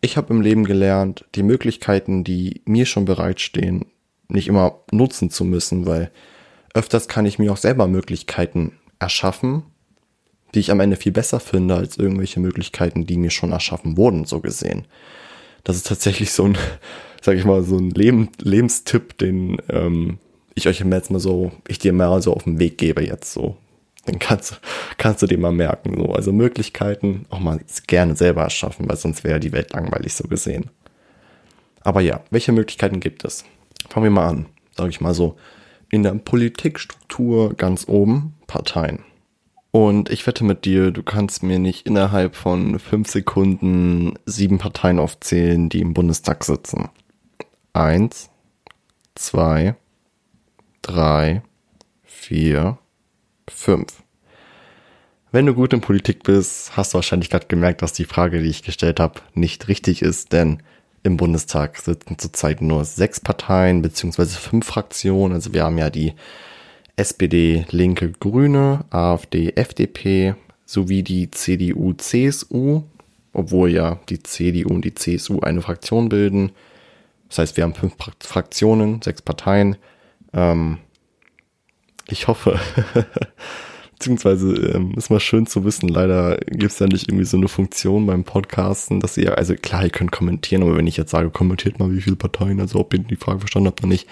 ich 0.00 0.16
habe 0.16 0.32
im 0.32 0.40
Leben 0.40 0.64
gelernt, 0.64 1.24
die 1.34 1.42
Möglichkeiten, 1.42 2.24
die 2.24 2.62
mir 2.64 2.86
schon 2.86 3.04
bereitstehen, 3.04 3.86
nicht 4.28 4.48
immer 4.48 4.80
nutzen 4.90 5.30
zu 5.30 5.44
müssen, 5.44 5.86
weil 5.86 6.10
öfters 6.74 7.08
kann 7.08 7.26
ich 7.26 7.38
mir 7.38 7.52
auch 7.52 7.56
selber 7.56 7.86
Möglichkeiten 7.86 8.72
erschaffen, 8.98 9.62
die 10.54 10.60
ich 10.60 10.70
am 10.70 10.80
Ende 10.80 10.96
viel 10.96 11.12
besser 11.12 11.40
finde 11.40 11.74
als 11.74 11.96
irgendwelche 11.96 12.40
Möglichkeiten, 12.40 13.06
die 13.06 13.16
mir 13.16 13.30
schon 13.30 13.52
erschaffen 13.52 13.96
wurden, 13.96 14.24
so 14.24 14.40
gesehen. 14.40 14.86
Das 15.64 15.76
ist 15.76 15.86
tatsächlich 15.86 16.32
so 16.32 16.44
ein, 16.44 16.58
sag 17.22 17.36
ich 17.36 17.44
mal, 17.44 17.62
so 17.62 17.76
ein 17.76 17.90
Leben, 17.90 18.28
Lebenstipp, 18.40 19.18
den 19.18 19.58
ähm, 19.68 20.18
ich 20.54 20.68
euch 20.68 20.80
jetzt 20.80 21.10
mal 21.10 21.18
so, 21.18 21.52
ich 21.66 21.78
dir 21.78 21.92
mal 21.92 22.22
so 22.22 22.32
auf 22.32 22.44
den 22.44 22.58
Weg 22.58 22.78
gebe 22.78 23.04
jetzt 23.04 23.32
so. 23.32 23.56
Dann 24.06 24.18
kannst, 24.18 24.60
kannst 24.98 25.22
du 25.22 25.26
dir 25.26 25.38
mal 25.38 25.52
merken. 25.52 25.96
So. 25.96 26.12
Also 26.12 26.32
Möglichkeiten 26.32 27.26
auch 27.30 27.40
mal 27.40 27.60
gerne 27.86 28.16
selber 28.16 28.42
erschaffen, 28.42 28.88
weil 28.88 28.96
sonst 28.96 29.24
wäre 29.24 29.40
die 29.40 29.52
Welt 29.52 29.72
langweilig 29.72 30.14
so 30.14 30.28
gesehen. 30.28 30.70
Aber 31.80 32.00
ja, 32.00 32.20
welche 32.30 32.52
Möglichkeiten 32.52 33.00
gibt 33.00 33.24
es? 33.24 33.44
Fangen 33.88 34.04
wir 34.04 34.10
mal 34.10 34.28
an, 34.28 34.46
sage 34.76 34.90
ich 34.90 35.00
mal 35.00 35.14
so. 35.14 35.36
In 35.90 36.02
der 36.02 36.12
Politikstruktur 36.12 37.54
ganz 37.54 37.86
oben 37.88 38.34
Parteien. 38.46 39.04
Und 39.70 40.08
ich 40.08 40.26
wette 40.26 40.44
mit 40.44 40.64
dir, 40.64 40.92
du 40.92 41.02
kannst 41.02 41.42
mir 41.42 41.58
nicht 41.58 41.84
innerhalb 41.86 42.36
von 42.36 42.78
fünf 42.78 43.10
Sekunden 43.10 44.14
sieben 44.24 44.58
Parteien 44.58 45.00
aufzählen, 45.00 45.68
die 45.68 45.80
im 45.80 45.94
Bundestag 45.94 46.44
sitzen. 46.44 46.90
Eins, 47.72 48.30
zwei, 49.16 49.74
drei, 50.80 51.42
vier, 52.04 52.78
5. 53.50 53.86
Wenn 55.32 55.46
du 55.46 55.54
gut 55.54 55.72
in 55.72 55.80
Politik 55.80 56.22
bist, 56.22 56.76
hast 56.76 56.92
du 56.92 56.96
wahrscheinlich 56.96 57.30
gerade 57.30 57.46
gemerkt, 57.46 57.82
dass 57.82 57.92
die 57.92 58.04
Frage, 58.04 58.40
die 58.40 58.48
ich 58.48 58.62
gestellt 58.62 59.00
habe, 59.00 59.20
nicht 59.34 59.68
richtig 59.68 60.00
ist, 60.02 60.32
denn 60.32 60.62
im 61.02 61.16
Bundestag 61.16 61.76
sitzen 61.78 62.18
zurzeit 62.18 62.62
nur 62.62 62.84
sechs 62.84 63.20
Parteien 63.20 63.82
beziehungsweise 63.82 64.38
fünf 64.38 64.66
Fraktionen. 64.66 65.34
Also 65.34 65.52
wir 65.52 65.64
haben 65.64 65.76
ja 65.78 65.90
die 65.90 66.14
SPD, 66.96 67.66
Linke, 67.70 68.12
Grüne, 68.12 68.84
AfD, 68.90 69.52
FDP 69.56 70.34
sowie 70.64 71.02
die 71.02 71.30
CDU, 71.30 71.92
CSU, 71.92 72.84
obwohl 73.32 73.70
ja 73.70 73.98
die 74.08 74.22
CDU 74.22 74.72
und 74.72 74.84
die 74.84 74.94
CSU 74.94 75.40
eine 75.40 75.60
Fraktion 75.60 76.08
bilden. 76.08 76.52
Das 77.28 77.38
heißt, 77.38 77.56
wir 77.56 77.64
haben 77.64 77.74
fünf 77.74 77.96
Fraktionen, 78.20 79.02
sechs 79.02 79.20
Parteien. 79.20 79.76
Ähm, 80.32 80.78
ich 82.08 82.28
hoffe. 82.28 82.58
Beziehungsweise 83.92 84.54
ähm, 84.74 84.92
ist 84.96 85.10
mal 85.10 85.20
schön 85.20 85.46
zu 85.46 85.64
wissen, 85.64 85.88
leider 85.88 86.36
gibt 86.48 86.72
es 86.72 86.78
ja 86.78 86.86
nicht 86.86 87.08
irgendwie 87.08 87.24
so 87.24 87.36
eine 87.36 87.48
Funktion 87.48 88.06
beim 88.06 88.24
Podcasten, 88.24 89.00
dass 89.00 89.16
ihr, 89.16 89.38
also 89.38 89.54
klar, 89.54 89.84
ihr 89.84 89.90
könnt 89.90 90.10
kommentieren, 90.12 90.62
aber 90.62 90.76
wenn 90.76 90.86
ich 90.86 90.96
jetzt 90.96 91.12
sage, 91.12 91.30
kommentiert 91.30 91.78
mal, 91.78 91.92
wie 91.92 92.00
viele 92.00 92.16
Parteien, 92.16 92.60
also 92.60 92.80
ob 92.80 92.92
ihr 92.92 93.00
die 93.00 93.16
Frage 93.16 93.38
verstanden 93.38 93.68
habt 93.68 93.80
oder 93.80 93.88
nicht, 93.88 94.08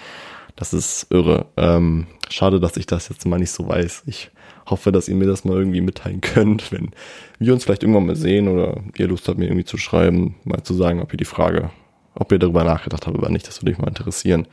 das 0.55 0.73
ist 0.73 1.07
irre. 1.09 1.47
Ähm, 1.57 2.07
schade, 2.29 2.59
dass 2.59 2.77
ich 2.77 2.85
das 2.85 3.09
jetzt 3.09 3.25
mal 3.25 3.39
nicht 3.39 3.51
so 3.51 3.67
weiß. 3.67 4.03
Ich 4.05 4.31
hoffe, 4.67 4.91
dass 4.91 5.09
ihr 5.09 5.15
mir 5.15 5.27
das 5.27 5.43
mal 5.43 5.57
irgendwie 5.57 5.81
mitteilen 5.81 6.21
könnt, 6.21 6.71
wenn 6.71 6.91
wir 7.39 7.53
uns 7.53 7.65
vielleicht 7.65 7.83
irgendwann 7.83 8.05
mal 8.05 8.15
sehen 8.15 8.47
oder 8.47 8.81
ihr 8.97 9.07
Lust 9.07 9.27
habt, 9.27 9.37
mir 9.37 9.45
irgendwie 9.45 9.65
zu 9.65 9.77
schreiben, 9.77 10.35
mal 10.43 10.63
zu 10.63 10.73
sagen, 10.73 11.01
ob 11.01 11.13
ihr 11.13 11.17
die 11.17 11.25
Frage, 11.25 11.71
ob 12.15 12.31
ihr 12.31 12.39
darüber 12.39 12.63
nachgedacht 12.63 13.05
habt 13.05 13.17
oder 13.17 13.29
nicht, 13.29 13.47
das 13.47 13.61
würde 13.61 13.71
mich 13.71 13.79
mal 13.79 13.89
interessieren. 13.89 14.47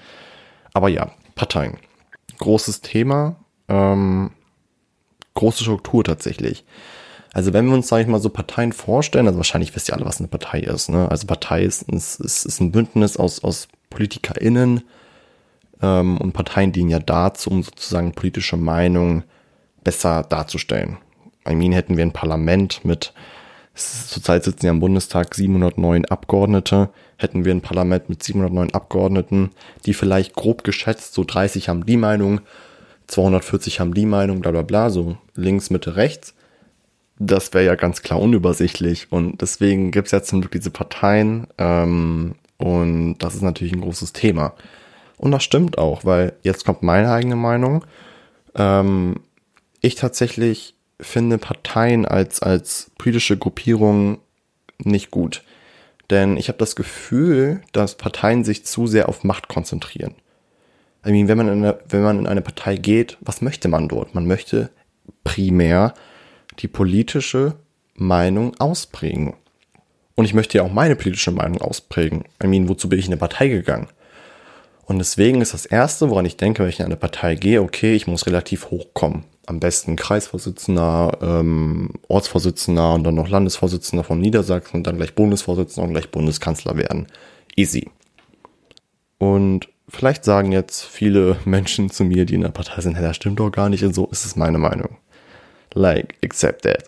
Aber 0.73 0.89
ja, 0.89 1.13
Parteien 1.35 1.79
großes 2.41 2.81
Thema, 2.81 3.37
ähm, 3.69 4.33
große 5.35 5.63
Struktur 5.63 6.05
tatsächlich. 6.05 6.65
Also 7.33 7.53
wenn 7.53 7.67
wir 7.67 7.75
uns, 7.75 7.87
sage 7.87 8.03
ich 8.03 8.09
mal, 8.09 8.21
so 8.21 8.29
Parteien 8.29 8.73
vorstellen, 8.73 9.27
also 9.27 9.39
wahrscheinlich 9.39 9.75
wisst 9.77 9.89
ihr 9.89 9.95
alle, 9.95 10.05
was 10.05 10.19
eine 10.19 10.29
Partei 10.29 10.61
ist. 10.61 10.89
Ne? 10.89 11.09
Also 11.09 11.27
Partei 11.27 11.63
ist, 11.63 11.83
ist, 11.83 12.19
ist 12.19 12.61
ein 12.61 12.73
Bündnis 12.73 13.17
aus, 13.17 13.45
aus 13.45 13.69
PolitikerInnen 13.89 14.83
ähm, 15.81 16.19
und 16.19 16.33
Parteien 16.33 16.73
dienen 16.73 16.91
ja 16.91 16.99
dazu, 16.99 17.51
um 17.51 17.63
sozusagen 17.63 18.13
politische 18.13 18.57
Meinung 18.57 19.23
besser 19.85 20.25
darzustellen. 20.25 20.99
I 21.49 21.55
mean, 21.55 21.73
hätten 21.73 21.97
wir 21.97 22.05
ein 22.05 22.13
Parlament 22.13 22.85
mit, 22.85 23.13
zurzeit 23.75 24.45
sitzen 24.45 24.67
ja 24.67 24.73
im 24.73 24.81
Bundestag 24.81 25.35
709 25.35 26.05
Abgeordnete, 26.07 26.91
hätten 27.17 27.45
wir 27.45 27.53
ein 27.53 27.61
Parlament 27.61 28.09
mit 28.09 28.23
709 28.23 28.75
Abgeordneten, 28.75 29.51
die 29.87 29.95
vielleicht 29.95 30.35
grob 30.35 30.65
geschätzt 30.65 31.15
so 31.15 31.25
30 31.25 31.69
haben 31.69 31.87
die 31.87 31.97
Meinung, 31.97 32.41
240 33.07 33.81
haben 33.81 33.95
die 33.95 34.07
Meinung, 34.07 34.41
bla 34.41 34.51
bla 34.51 34.63
bla, 34.63 34.91
so 34.91 35.17
links, 35.35 35.71
Mitte, 35.71 35.97
rechts, 35.97 36.35
das 37.21 37.53
wäre 37.53 37.67
ja 37.67 37.75
ganz 37.75 38.03
klar 38.03 38.21
unübersichtlich. 38.21 39.13
Und 39.13 39.43
deswegen 39.43 39.91
gibt 39.93 40.07
es 40.07 40.13
ja 40.13 40.23
zum 40.23 40.41
Glück 40.41 40.53
diese 40.53 40.71
Parteien. 40.71 41.47
Ähm, 41.59 42.35
und 42.57 43.19
das 43.19 43.35
ist 43.35 43.43
natürlich 43.43 43.75
ein 43.75 43.83
großes 43.83 44.15
Thema. 44.15 44.55
Und 45.19 45.31
das 45.31 45.45
stimmt 45.45 45.77
auch, 45.77 46.05
weil 46.05 46.33
jetzt 46.43 46.65
kommt 46.65 46.83
meine 46.83 47.13
eigene 47.13 47.37
Meinung. 47.37 47.85
Ähm, 48.55 49.17
ich 49.83 49.97
tatsächlich 49.97 50.75
finde 51.03 51.39
Parteien 51.39 52.07
als, 52.07 52.41
als 52.41 52.91
politische 52.99 53.37
Gruppierung 53.37 54.19
nicht 54.79 55.11
gut. 55.11 55.43
Denn 56.11 56.37
ich 56.37 56.49
habe 56.49 56.59
das 56.59 56.77
Gefühl, 56.77 57.63
dass 57.73 57.97
Parteien 57.97 58.45
sich 58.45 58.65
zu 58.65 58.87
sehr 58.87 59.09
auf 59.09 59.25
Macht 59.25 59.49
konzentrieren. 59.49 60.15
I 61.07 61.13
mean, 61.13 61.29
wenn 61.29 61.39
man, 61.39 61.49
in 61.49 61.65
eine, 61.65 61.79
wenn 61.89 62.03
man 62.03 62.19
in 62.19 62.27
eine 62.27 62.43
Partei 62.43 62.77
geht, 62.77 63.17
was 63.21 63.41
möchte 63.41 63.69
man 63.69 63.89
dort? 63.89 64.15
Man 64.15 64.27
möchte 64.27 64.71
primär 65.25 65.95
die 66.59 66.69
politische 66.69 67.55
Meinung 67.95 68.59
ausprägen. 68.59 69.35
Und 70.15 70.25
ich 70.25 70.35
möchte 70.35 70.59
ja 70.59 70.65
auch 70.65 70.73
meine 70.73 70.97
politische 70.97 71.31
Meinung 71.31 71.63
ausprägen. 71.63 72.25
I 72.43 72.47
mean, 72.47 72.69
wozu 72.69 72.89
bin 72.89 72.99
ich 72.99 73.07
in 73.07 73.13
eine 73.13 73.21
Partei 73.21 73.49
gegangen? 73.49 73.89
Und 74.85 74.99
deswegen 74.99 75.41
ist 75.41 75.55
das 75.55 75.67
Erste, 75.67 76.11
woran 76.11 76.27
ich 76.27 76.37
denke, 76.37 76.63
wenn 76.63 76.69
ich 76.69 76.81
in 76.81 76.87
eine 76.87 76.97
Partei 76.97 77.37
gehe, 77.37 77.63
okay, 77.63 77.95
ich 77.95 78.09
muss 78.09 78.27
relativ 78.27 78.71
hoch 78.71 78.89
kommen. 78.93 79.25
Am 79.51 79.59
besten 79.59 79.97
Kreisvorsitzender, 79.97 81.19
ähm, 81.21 81.91
Ortsvorsitzender 82.07 82.95
und 82.95 83.03
dann 83.03 83.17
noch 83.17 83.29
Landesvorsitzender 83.29 84.05
von 84.05 84.21
Niedersachsen 84.21 84.77
und 84.77 84.87
dann 84.87 84.97
gleich 84.97 85.17
Bundesvorsitzender 85.17 85.89
und 85.89 85.93
gleich 85.93 86.13
Bundeskanzler 86.13 86.77
werden. 86.77 87.09
Easy. 87.57 87.91
Und 89.19 89.69
vielleicht 89.89 90.25
sagen 90.25 90.53
jetzt 90.53 90.85
viele 90.85 91.37
Menschen 91.45 91.91
zu 91.91 92.05
mir, 92.05 92.27
die 92.27 92.37
in 92.37 92.43
der 92.43 92.51
Partei 92.51 92.81
sind, 92.81 92.95
hey, 92.95 93.03
das 93.03 93.17
stimmt 93.17 93.41
doch 93.41 93.51
gar 93.51 93.69
nicht 93.69 93.83
und 93.83 93.93
so 93.93 94.07
ist 94.07 94.25
es 94.25 94.37
meine 94.37 94.59
Meinung. 94.59 94.99
Like, 95.75 96.15
accept 96.25 96.63
that. 96.63 96.85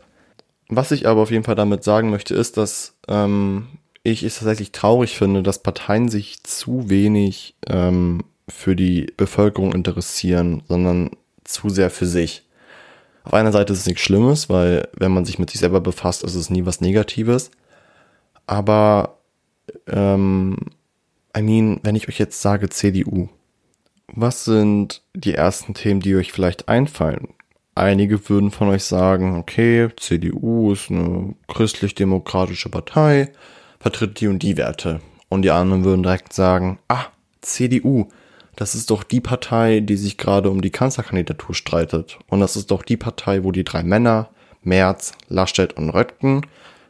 Was 0.68 0.92
ich 0.92 1.08
aber 1.08 1.22
auf 1.22 1.32
jeden 1.32 1.42
Fall 1.42 1.56
damit 1.56 1.82
sagen 1.82 2.10
möchte, 2.10 2.36
ist, 2.36 2.58
dass 2.58 2.94
ähm, 3.08 3.66
ich 4.04 4.22
es 4.22 4.36
tatsächlich 4.36 4.70
traurig 4.70 5.16
finde, 5.16 5.42
dass 5.42 5.64
Parteien 5.64 6.08
sich 6.08 6.44
zu 6.44 6.88
wenig 6.88 7.56
ähm, 7.68 8.22
für 8.48 8.76
die 8.76 9.12
Bevölkerung 9.16 9.74
interessieren, 9.74 10.62
sondern 10.68 11.10
zu 11.42 11.70
sehr 11.70 11.90
für 11.90 12.06
sich. 12.06 12.44
Auf 13.24 13.34
einer 13.34 13.52
Seite 13.52 13.72
ist 13.72 13.80
es 13.80 13.86
nichts 13.86 14.02
Schlimmes, 14.02 14.48
weil 14.48 14.88
wenn 14.96 15.12
man 15.12 15.24
sich 15.24 15.38
mit 15.38 15.50
sich 15.50 15.60
selber 15.60 15.80
befasst, 15.80 16.24
ist 16.24 16.34
es 16.34 16.50
nie 16.50 16.66
was 16.66 16.80
Negatives. 16.80 17.50
Aber, 18.46 19.18
ähm, 19.86 20.56
I 21.36 21.42
mean, 21.42 21.80
wenn 21.82 21.94
ich 21.94 22.08
euch 22.08 22.18
jetzt 22.18 22.42
sage 22.42 22.68
CDU, 22.68 23.28
was 24.08 24.44
sind 24.44 25.02
die 25.14 25.34
ersten 25.34 25.74
Themen, 25.74 26.00
die 26.00 26.16
euch 26.16 26.32
vielleicht 26.32 26.68
einfallen? 26.68 27.28
Einige 27.74 28.28
würden 28.28 28.50
von 28.50 28.68
euch 28.68 28.84
sagen, 28.84 29.36
okay, 29.36 29.88
CDU 29.96 30.72
ist 30.72 30.90
eine 30.90 31.34
christlich-demokratische 31.48 32.68
Partei, 32.68 33.32
vertritt 33.80 34.20
die 34.20 34.28
und 34.28 34.42
die 34.42 34.58
Werte. 34.58 35.00
Und 35.30 35.42
die 35.42 35.50
anderen 35.50 35.84
würden 35.84 36.02
direkt 36.02 36.34
sagen, 36.34 36.78
ah, 36.88 37.06
CDU, 37.40 38.08
das 38.62 38.76
ist 38.76 38.90
doch 38.92 39.02
die 39.02 39.20
Partei, 39.20 39.80
die 39.80 39.96
sich 39.96 40.16
gerade 40.16 40.48
um 40.48 40.62
die 40.62 40.70
Kanzlerkandidatur 40.70 41.52
streitet. 41.52 42.20
Und 42.28 42.38
das 42.38 42.54
ist 42.54 42.70
doch 42.70 42.84
die 42.84 42.96
Partei, 42.96 43.42
wo 43.42 43.50
die 43.50 43.64
drei 43.64 43.82
Männer, 43.82 44.28
Merz, 44.62 45.14
Laschet 45.26 45.76
und 45.76 45.90
Röttgen, 45.90 46.46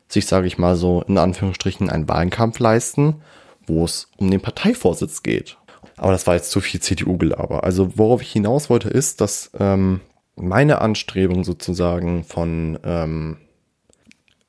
sich, 0.07 0.27
sage 0.27 0.47
ich 0.47 0.59
mal 0.59 0.77
so, 0.77 1.03
in 1.09 1.17
Anführungsstrichen 1.17 1.89
einen 1.89 2.11
Wahlkampf 2.11 2.59
leisten, 2.59 3.23
wo 3.67 3.87
es 3.87 4.11
um 4.19 4.31
den 4.31 4.43
Parteivorsitz 4.43 5.23
geht. 5.23 5.57
Aber 5.97 6.13
das 6.13 6.27
war 6.27 6.35
jetzt 6.35 6.51
zu 6.51 6.61
viel 6.61 6.81
CDU-Gelaber. 6.81 7.65
Also 7.65 7.97
worauf 7.97 8.21
ich 8.21 8.33
hinaus 8.33 8.69
wollte, 8.69 8.91
ist, 8.91 9.23
dass 9.23 9.51
ähm, 9.59 10.01
meine 10.37 10.83
Anstrebung 10.83 11.43
sozusagen 11.43 12.23
von 12.23 12.79
ähm, 12.85 13.39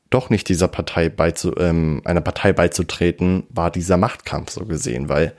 doch 0.09 0.29
nicht 0.29 0.49
dieser 0.49 0.67
Partei 0.67 1.07
beizu, 1.07 1.55
ähm, 1.55 2.01
einer 2.03 2.19
Partei 2.19 2.51
beizutreten, 2.51 3.43
war 3.49 3.71
dieser 3.71 3.95
Machtkampf 3.95 4.51
so 4.51 4.65
gesehen, 4.65 5.07
weil 5.07 5.33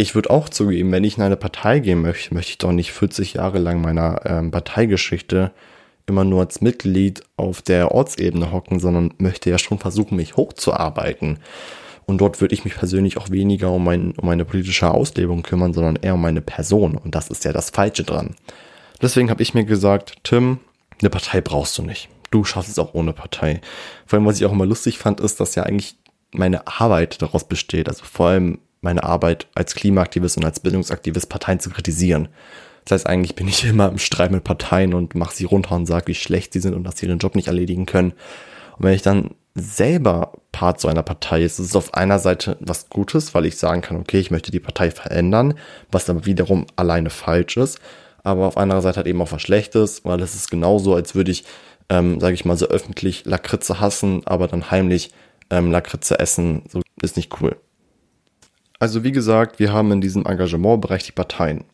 ich 0.00 0.14
würde 0.14 0.30
auch 0.30 0.48
zugeben, 0.48 0.92
wenn 0.92 1.04
ich 1.04 1.16
in 1.16 1.22
eine 1.22 1.36
Partei 1.36 1.80
gehen 1.80 2.02
möchte, 2.02 2.34
möchte 2.34 2.50
ich 2.50 2.58
doch 2.58 2.72
nicht 2.72 2.92
40 2.92 3.34
Jahre 3.34 3.58
lang 3.58 3.80
meiner 3.80 4.20
ähm, 4.24 4.50
Parteigeschichte 4.50 5.52
immer 6.06 6.24
nur 6.24 6.40
als 6.40 6.60
Mitglied 6.60 7.22
auf 7.36 7.62
der 7.62 7.92
Ortsebene 7.92 8.50
hocken, 8.50 8.80
sondern 8.80 9.14
möchte 9.18 9.50
ja 9.50 9.58
schon 9.58 9.78
versuchen, 9.78 10.16
mich 10.16 10.36
hochzuarbeiten. 10.36 11.38
Und 12.06 12.18
dort 12.18 12.40
würde 12.40 12.54
ich 12.54 12.64
mich 12.64 12.74
persönlich 12.74 13.16
auch 13.16 13.30
weniger 13.30 13.70
um, 13.70 13.84
mein, 13.84 14.12
um 14.12 14.26
meine 14.26 14.44
politische 14.44 14.90
Auslebung 14.90 15.42
kümmern, 15.42 15.72
sondern 15.72 15.96
eher 15.96 16.14
um 16.14 16.20
meine 16.20 16.40
Person. 16.40 16.96
Und 16.96 17.14
das 17.14 17.28
ist 17.28 17.44
ja 17.44 17.52
das 17.52 17.70
Falsche 17.70 18.02
dran. 18.02 18.34
Deswegen 19.00 19.30
habe 19.30 19.42
ich 19.42 19.54
mir 19.54 19.64
gesagt, 19.64 20.16
Tim, 20.24 20.58
eine 21.00 21.10
Partei 21.10 21.40
brauchst 21.40 21.78
du 21.78 21.82
nicht 21.82 22.08
du 22.30 22.44
schaffst 22.44 22.70
es 22.70 22.78
auch 22.78 22.94
ohne 22.94 23.12
Partei. 23.12 23.60
Vor 24.06 24.18
allem, 24.18 24.26
was 24.26 24.38
ich 24.38 24.46
auch 24.46 24.52
immer 24.52 24.66
lustig 24.66 24.98
fand, 24.98 25.20
ist, 25.20 25.40
dass 25.40 25.54
ja 25.54 25.64
eigentlich 25.64 25.96
meine 26.32 26.66
Arbeit 26.66 27.20
daraus 27.22 27.44
besteht, 27.44 27.88
also 27.88 28.04
vor 28.04 28.28
allem 28.28 28.58
meine 28.80 29.04
Arbeit 29.04 29.48
als 29.54 29.74
Klimaaktivist 29.74 30.36
und 30.36 30.44
als 30.44 30.60
Bildungsaktivist 30.60 31.28
Parteien 31.28 31.60
zu 31.60 31.70
kritisieren. 31.70 32.28
Das 32.84 32.92
heißt, 32.92 33.06
eigentlich 33.06 33.34
bin 33.34 33.48
ich 33.48 33.64
immer 33.68 33.88
im 33.88 33.98
Streit 33.98 34.30
mit 34.30 34.44
Parteien 34.44 34.94
und 34.94 35.14
mache 35.14 35.34
sie 35.34 35.44
runter 35.44 35.74
und 35.74 35.86
sage, 35.86 36.08
wie 36.08 36.14
schlecht 36.14 36.52
sie 36.52 36.60
sind 36.60 36.74
und 36.74 36.84
dass 36.84 36.98
sie 36.98 37.06
ihren 37.06 37.18
Job 37.18 37.34
nicht 37.34 37.48
erledigen 37.48 37.86
können. 37.86 38.12
Und 38.78 38.84
wenn 38.84 38.94
ich 38.94 39.02
dann 39.02 39.30
selber 39.54 40.32
Part 40.52 40.80
so 40.80 40.88
einer 40.88 41.02
Partei 41.02 41.42
ist, 41.42 41.58
ist 41.58 41.66
es 41.66 41.76
auf 41.76 41.94
einer 41.94 42.18
Seite 42.18 42.56
was 42.60 42.88
Gutes, 42.88 43.34
weil 43.34 43.46
ich 43.46 43.58
sagen 43.58 43.82
kann, 43.82 43.98
okay, 43.98 44.18
ich 44.18 44.30
möchte 44.30 44.52
die 44.52 44.60
Partei 44.60 44.90
verändern, 44.90 45.54
was 45.90 46.08
aber 46.08 46.24
wiederum 46.24 46.66
alleine 46.76 47.10
falsch 47.10 47.56
ist. 47.56 47.80
Aber 48.22 48.46
auf 48.46 48.56
einer 48.56 48.80
Seite 48.80 49.00
hat 49.00 49.06
eben 49.06 49.20
auch 49.20 49.32
was 49.32 49.42
Schlechtes, 49.42 50.04
weil 50.04 50.20
es 50.20 50.34
ist 50.34 50.50
genauso, 50.50 50.94
als 50.94 51.14
würde 51.14 51.30
ich 51.30 51.44
ähm, 51.90 52.20
sage 52.20 52.34
ich 52.34 52.44
mal, 52.44 52.56
so 52.56 52.66
öffentlich 52.66 53.24
Lakritze 53.26 53.80
hassen, 53.80 54.22
aber 54.24 54.46
dann 54.46 54.70
heimlich 54.70 55.10
ähm, 55.50 55.70
Lakritze 55.70 56.18
essen, 56.18 56.62
so 56.68 56.80
ist 57.02 57.16
nicht 57.16 57.40
cool. 57.40 57.56
Also 58.80 59.04
wie 59.04 59.12
gesagt, 59.12 59.58
wir 59.58 59.74
haben 59.74 59.92
in 59.92 60.00
diesem 60.00 60.24
Engagementbereich 60.24 61.04
die 61.04 61.12
Parteien. 61.12 61.64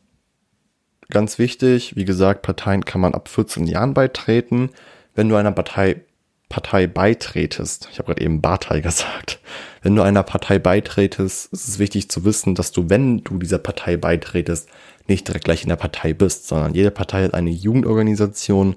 Ganz 1.09 1.39
wichtig, 1.39 1.95
wie 1.95 2.05
gesagt, 2.05 2.43
Parteien 2.43 2.85
kann 2.85 3.01
man 3.01 3.15
ab 3.15 3.29
14 3.29 3.69
Jahren 3.69 3.95
beitreten. 3.95 4.71
Wenn 5.15 5.29
du 5.29 5.37
einer 5.37 5.53
Partei, 5.53 6.03
Partei 6.49 6.89
beitretest, 6.89 7.89
ich 7.93 8.01
habe 8.01 8.09
gerade 8.09 8.25
eben 8.25 8.43
Partei 8.43 8.81
gesagt, 8.83 9.39
wenn 9.83 9.95
du 9.95 10.03
einer 10.03 10.25
Partei 10.25 10.59
beitretest, 10.59 11.53
ist 11.53 11.69
es 11.69 11.79
wichtig 11.79 12.11
zu 12.11 12.25
wissen, 12.25 12.57
dass 12.57 12.73
du, 12.73 12.91
wenn 12.91 13.23
du 13.23 13.39
dieser 13.39 13.59
Partei 13.59 13.97
beitretest, 13.97 14.69
nicht 15.07 15.29
direkt 15.29 15.45
gleich 15.45 15.63
in 15.63 15.69
der 15.69 15.77
Partei 15.77 16.13
bist, 16.13 16.49
sondern 16.49 16.75
jede 16.75 16.91
Partei 16.91 17.23
hat 17.23 17.35
eine 17.35 17.51
Jugendorganisation, 17.51 18.75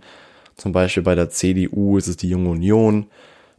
zum 0.55 0.71
Beispiel 0.71 1.01
bei 1.01 1.15
der 1.15 1.31
CDU 1.31 1.97
ist 1.97 2.07
es 2.07 2.17
die 2.17 2.29
Junge 2.29 2.49
Union, 2.49 3.07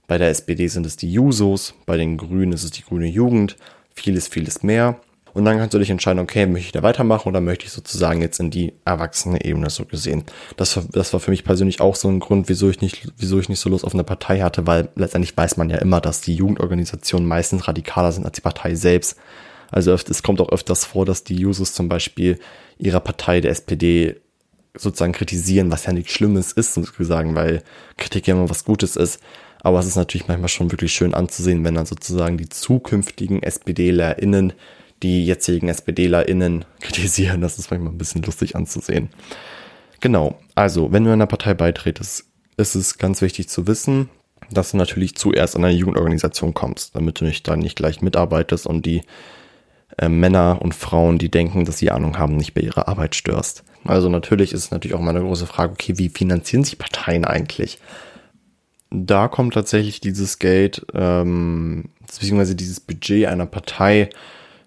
bei 0.06 0.16
der 0.16 0.28
SPD 0.28 0.68
sind 0.68 0.86
es 0.86 0.96
die 0.96 1.12
Jusos, 1.12 1.74
bei 1.86 1.96
den 1.96 2.16
Grünen 2.16 2.52
ist 2.52 2.62
es 2.62 2.70
die 2.70 2.84
Grüne 2.84 3.08
Jugend, 3.08 3.56
vieles, 3.94 4.28
vieles 4.28 4.62
mehr. 4.62 5.00
Und 5.32 5.44
dann 5.44 5.58
kannst 5.58 5.74
du 5.74 5.78
dich 5.78 5.90
entscheiden, 5.90 6.18
okay, 6.18 6.46
möchte 6.46 6.66
ich 6.66 6.72
da 6.72 6.82
weitermachen 6.82 7.28
oder 7.28 7.40
möchte 7.40 7.64
ich 7.64 7.70
sozusagen 7.70 8.20
jetzt 8.20 8.40
in 8.40 8.50
die 8.50 8.72
erwachsene 8.84 9.44
Ebene 9.44 9.70
so 9.70 9.84
gesehen. 9.84 10.24
Das, 10.56 10.76
war, 10.76 10.84
das 10.90 11.12
war 11.12 11.20
für 11.20 11.30
mich 11.30 11.44
persönlich 11.44 11.80
auch 11.80 11.94
so 11.94 12.08
ein 12.08 12.18
Grund, 12.18 12.48
wieso 12.48 12.68
ich 12.68 12.80
nicht, 12.80 13.12
wieso 13.16 13.38
ich 13.38 13.48
nicht 13.48 13.60
so 13.60 13.70
Lust 13.70 13.84
auf 13.84 13.94
eine 13.94 14.02
Partei 14.02 14.40
hatte, 14.40 14.66
weil 14.66 14.88
letztendlich 14.96 15.36
weiß 15.36 15.56
man 15.56 15.70
ja 15.70 15.76
immer, 15.76 16.00
dass 16.00 16.20
die 16.20 16.34
Jugendorganisationen 16.34 17.28
meistens 17.28 17.68
radikaler 17.68 18.10
sind 18.10 18.24
als 18.24 18.34
die 18.34 18.40
Partei 18.40 18.74
selbst. 18.74 19.16
Also 19.70 19.92
es 19.92 20.22
kommt 20.24 20.40
auch 20.40 20.48
öfters 20.48 20.84
vor, 20.84 21.06
dass 21.06 21.22
die 21.22 21.36
Jusos 21.36 21.74
zum 21.74 21.88
Beispiel 21.88 22.40
ihrer 22.78 23.00
Partei, 23.00 23.40
der 23.40 23.52
SPD, 23.52 24.16
sozusagen 24.74 25.12
kritisieren, 25.12 25.70
was 25.72 25.86
ja 25.86 25.92
nichts 25.92 26.12
Schlimmes 26.12 26.52
ist, 26.52 26.74
sozusagen, 26.74 27.34
weil 27.34 27.62
Kritik 27.96 28.26
ja 28.26 28.34
immer 28.34 28.50
was 28.50 28.64
Gutes 28.64 28.96
ist. 28.96 29.20
Aber 29.62 29.78
es 29.78 29.86
ist 29.86 29.96
natürlich 29.96 30.28
manchmal 30.28 30.48
schon 30.48 30.70
wirklich 30.72 30.92
schön 30.92 31.14
anzusehen, 31.14 31.64
wenn 31.64 31.74
dann 31.74 31.86
sozusagen 31.86 32.38
die 32.38 32.48
zukünftigen 32.48 33.42
SPDlerInnen 33.42 34.54
die 35.02 35.24
jetzigen 35.24 35.68
SPDlerInnen 35.68 36.64
kritisieren. 36.80 37.40
Das 37.40 37.58
ist 37.58 37.70
manchmal 37.70 37.92
ein 37.92 37.98
bisschen 37.98 38.22
lustig 38.22 38.56
anzusehen. 38.56 39.10
Genau. 40.00 40.38
Also, 40.54 40.92
wenn 40.92 41.04
du 41.04 41.12
einer 41.12 41.26
Partei 41.26 41.54
beitretest, 41.54 42.24
ist 42.56 42.74
es 42.74 42.98
ganz 42.98 43.22
wichtig 43.22 43.48
zu 43.48 43.66
wissen, 43.66 44.10
dass 44.50 44.72
du 44.72 44.76
natürlich 44.76 45.14
zuerst 45.14 45.56
an 45.56 45.64
eine 45.64 45.74
Jugendorganisation 45.74 46.54
kommst, 46.54 46.96
damit 46.96 47.20
du 47.20 47.24
nicht 47.24 47.46
dann 47.48 47.60
nicht 47.60 47.76
gleich 47.76 48.02
mitarbeitest 48.02 48.66
und 48.66 48.84
die 48.84 49.02
äh, 49.98 50.08
Männer 50.08 50.58
und 50.60 50.74
Frauen, 50.74 51.18
die 51.18 51.30
denken, 51.30 51.64
dass 51.64 51.78
sie 51.78 51.90
Ahnung 51.90 52.18
haben, 52.18 52.36
nicht 52.36 52.54
bei 52.54 52.62
ihrer 52.62 52.88
Arbeit 52.88 53.14
störst. 53.14 53.64
Also 53.84 54.08
natürlich 54.08 54.52
ist 54.52 54.72
natürlich 54.72 54.94
auch 54.94 55.00
mal 55.00 55.10
eine 55.10 55.24
große 55.24 55.46
Frage, 55.46 55.72
okay, 55.72 55.96
wie 55.96 56.08
finanzieren 56.10 56.64
sich 56.64 56.78
Parteien 56.78 57.24
eigentlich? 57.24 57.78
Da 58.90 59.28
kommt 59.28 59.54
tatsächlich 59.54 60.00
dieses 60.00 60.38
Geld, 60.38 60.84
ähm, 60.94 61.90
beziehungsweise 62.00 62.56
dieses 62.56 62.80
Budget 62.80 63.26
einer 63.26 63.46
Partei 63.46 64.10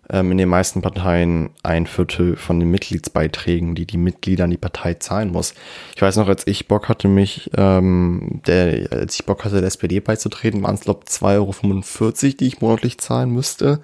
ähm, 0.09 0.31
in 0.31 0.37
den 0.37 0.49
meisten 0.49 0.81
Parteien 0.81 1.49
ein 1.63 1.87
Viertel 1.87 2.35
von 2.35 2.59
den 2.59 2.71
Mitgliedsbeiträgen, 2.71 3.75
die 3.75 3.85
die 3.85 3.97
Mitglieder 3.97 4.45
an 4.45 4.51
die 4.51 4.57
Partei 4.57 4.93
zahlen 4.95 5.31
muss. 5.31 5.53
Ich 5.95 6.01
weiß 6.01 6.17
noch, 6.17 6.27
als 6.27 6.47
ich 6.47 6.67
Bock 6.67 6.89
hatte, 6.89 7.07
mich, 7.07 7.51
ähm, 7.57 8.41
der, 8.45 8.91
als 8.91 9.15
ich 9.15 9.25
Bock 9.25 9.43
hatte, 9.43 9.59
der 9.59 9.67
SPD 9.67 9.99
beizutreten, 9.99 10.63
waren 10.63 10.75
es, 10.75 10.81
glaube 10.81 11.05
2,45 11.05 11.33
Euro, 11.35 12.37
die 12.39 12.47
ich 12.47 12.61
monatlich 12.61 12.97
zahlen 12.99 13.31
müsste. 13.31 13.81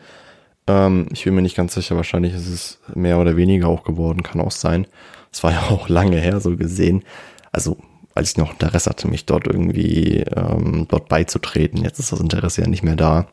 Ähm, 0.67 1.08
ich 1.12 1.24
bin 1.24 1.36
mir 1.36 1.41
nicht 1.41 1.58
ganz 1.58 1.74
sicher, 1.74 1.96
wahrscheinlich 1.96 2.34
ist 2.34 2.48
es 2.48 2.79
mehr 2.93 3.17
oder 3.17 3.36
weniger 3.36 3.67
auch 3.67 3.84
geworden, 3.84 4.24
kann 4.24 4.41
auch 4.41 4.51
sein. 4.51 4.88
Es 5.31 5.43
war 5.43 5.51
ja 5.51 5.62
auch 5.69 5.89
lange 5.89 6.17
her, 6.17 6.39
so 6.39 6.55
gesehen. 6.55 7.03
Also 7.51 7.77
als 8.20 8.32
ich 8.32 8.38
noch 8.38 8.52
Interesse 8.52 8.90
hatte, 8.90 9.08
mich 9.08 9.26
dort 9.26 9.48
irgendwie 9.48 10.18
ähm, 10.36 10.88
dort 10.90 11.08
beizutreten. 11.08 11.84
Jetzt 11.84 12.00
ist 12.00 12.12
das 12.12 12.20
Interesse 12.20 12.62
ja 12.62 12.68
nicht 12.68 12.84
mehr 12.84 12.98
da. 12.98 13.28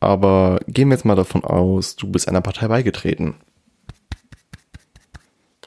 Aber 0.00 0.58
gehen 0.66 0.88
wir 0.88 0.96
jetzt 0.96 1.04
mal 1.04 1.14
davon 1.14 1.44
aus, 1.44 1.94
du 1.94 2.08
bist 2.10 2.28
einer 2.28 2.40
Partei 2.40 2.66
beigetreten. 2.66 3.36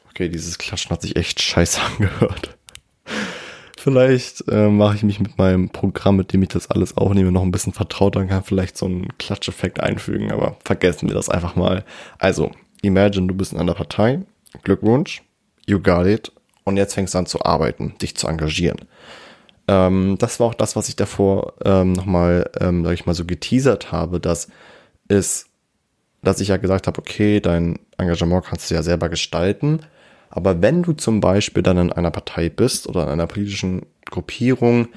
Okay, 0.09 0.27
dieses 0.27 0.57
Klatschen 0.57 0.91
hat 0.91 1.01
sich 1.01 1.15
echt 1.15 1.41
scheiße 1.41 1.79
angehört. 1.81 2.57
Vielleicht 3.77 4.47
äh, 4.49 4.67
mache 4.67 4.97
ich 4.97 5.03
mich 5.03 5.21
mit 5.21 5.37
meinem 5.37 5.69
Programm, 5.69 6.17
mit 6.17 6.33
dem 6.33 6.43
ich 6.43 6.49
das 6.49 6.69
alles 6.69 6.97
aufnehme, 6.97 7.31
noch 7.31 7.41
ein 7.41 7.51
bisschen 7.51 7.73
vertraut. 7.73 8.17
Dann 8.17 8.27
kann 8.27 8.43
vielleicht 8.43 8.77
so 8.77 8.85
einen 8.85 9.17
Klatscheffekt 9.17 9.79
einfügen, 9.79 10.31
aber 10.31 10.57
vergessen 10.63 11.07
wir 11.07 11.15
das 11.15 11.29
einfach 11.29 11.55
mal. 11.55 11.85
Also, 12.19 12.51
imagine, 12.81 13.27
du 13.27 13.33
bist 13.33 13.53
in 13.53 13.59
einer 13.59 13.73
Partei. 13.73 14.19
Glückwunsch, 14.63 15.23
you 15.65 15.79
got 15.79 16.05
it. 16.05 16.33
Und 16.63 16.77
jetzt 16.77 16.93
fängst 16.93 17.13
du 17.13 17.17
an 17.17 17.25
zu 17.25 17.43
arbeiten, 17.43 17.95
dich 18.01 18.15
zu 18.15 18.27
engagieren. 18.27 18.77
Ähm, 19.67 20.17
das 20.19 20.39
war 20.39 20.47
auch 20.47 20.53
das, 20.53 20.75
was 20.75 20.89
ich 20.89 20.95
davor 20.95 21.53
ähm, 21.65 21.93
nochmal, 21.93 22.49
ähm, 22.59 22.83
sag 22.83 22.93
ich 22.93 23.05
mal, 23.05 23.13
so 23.13 23.25
geteasert 23.25 23.91
habe, 23.91 24.19
dass 24.19 24.47
es, 25.07 25.47
dass 26.21 26.39
ich 26.39 26.49
ja 26.49 26.57
gesagt 26.57 26.87
habe, 26.87 26.99
okay, 26.99 27.39
dein 27.39 27.79
Engagement 27.97 28.45
kannst 28.45 28.69
du 28.69 28.75
ja 28.75 28.83
selber 28.83 29.09
gestalten 29.09 29.81
aber 30.31 30.61
wenn 30.61 30.81
du 30.81 30.93
zum 30.93 31.19
Beispiel 31.19 31.61
dann 31.61 31.77
in 31.77 31.91
einer 31.91 32.09
Partei 32.09 32.49
bist 32.49 32.87
oder 32.87 33.03
in 33.03 33.09
einer 33.09 33.27
politischen 33.27 33.85
Gruppierung, 34.09 34.87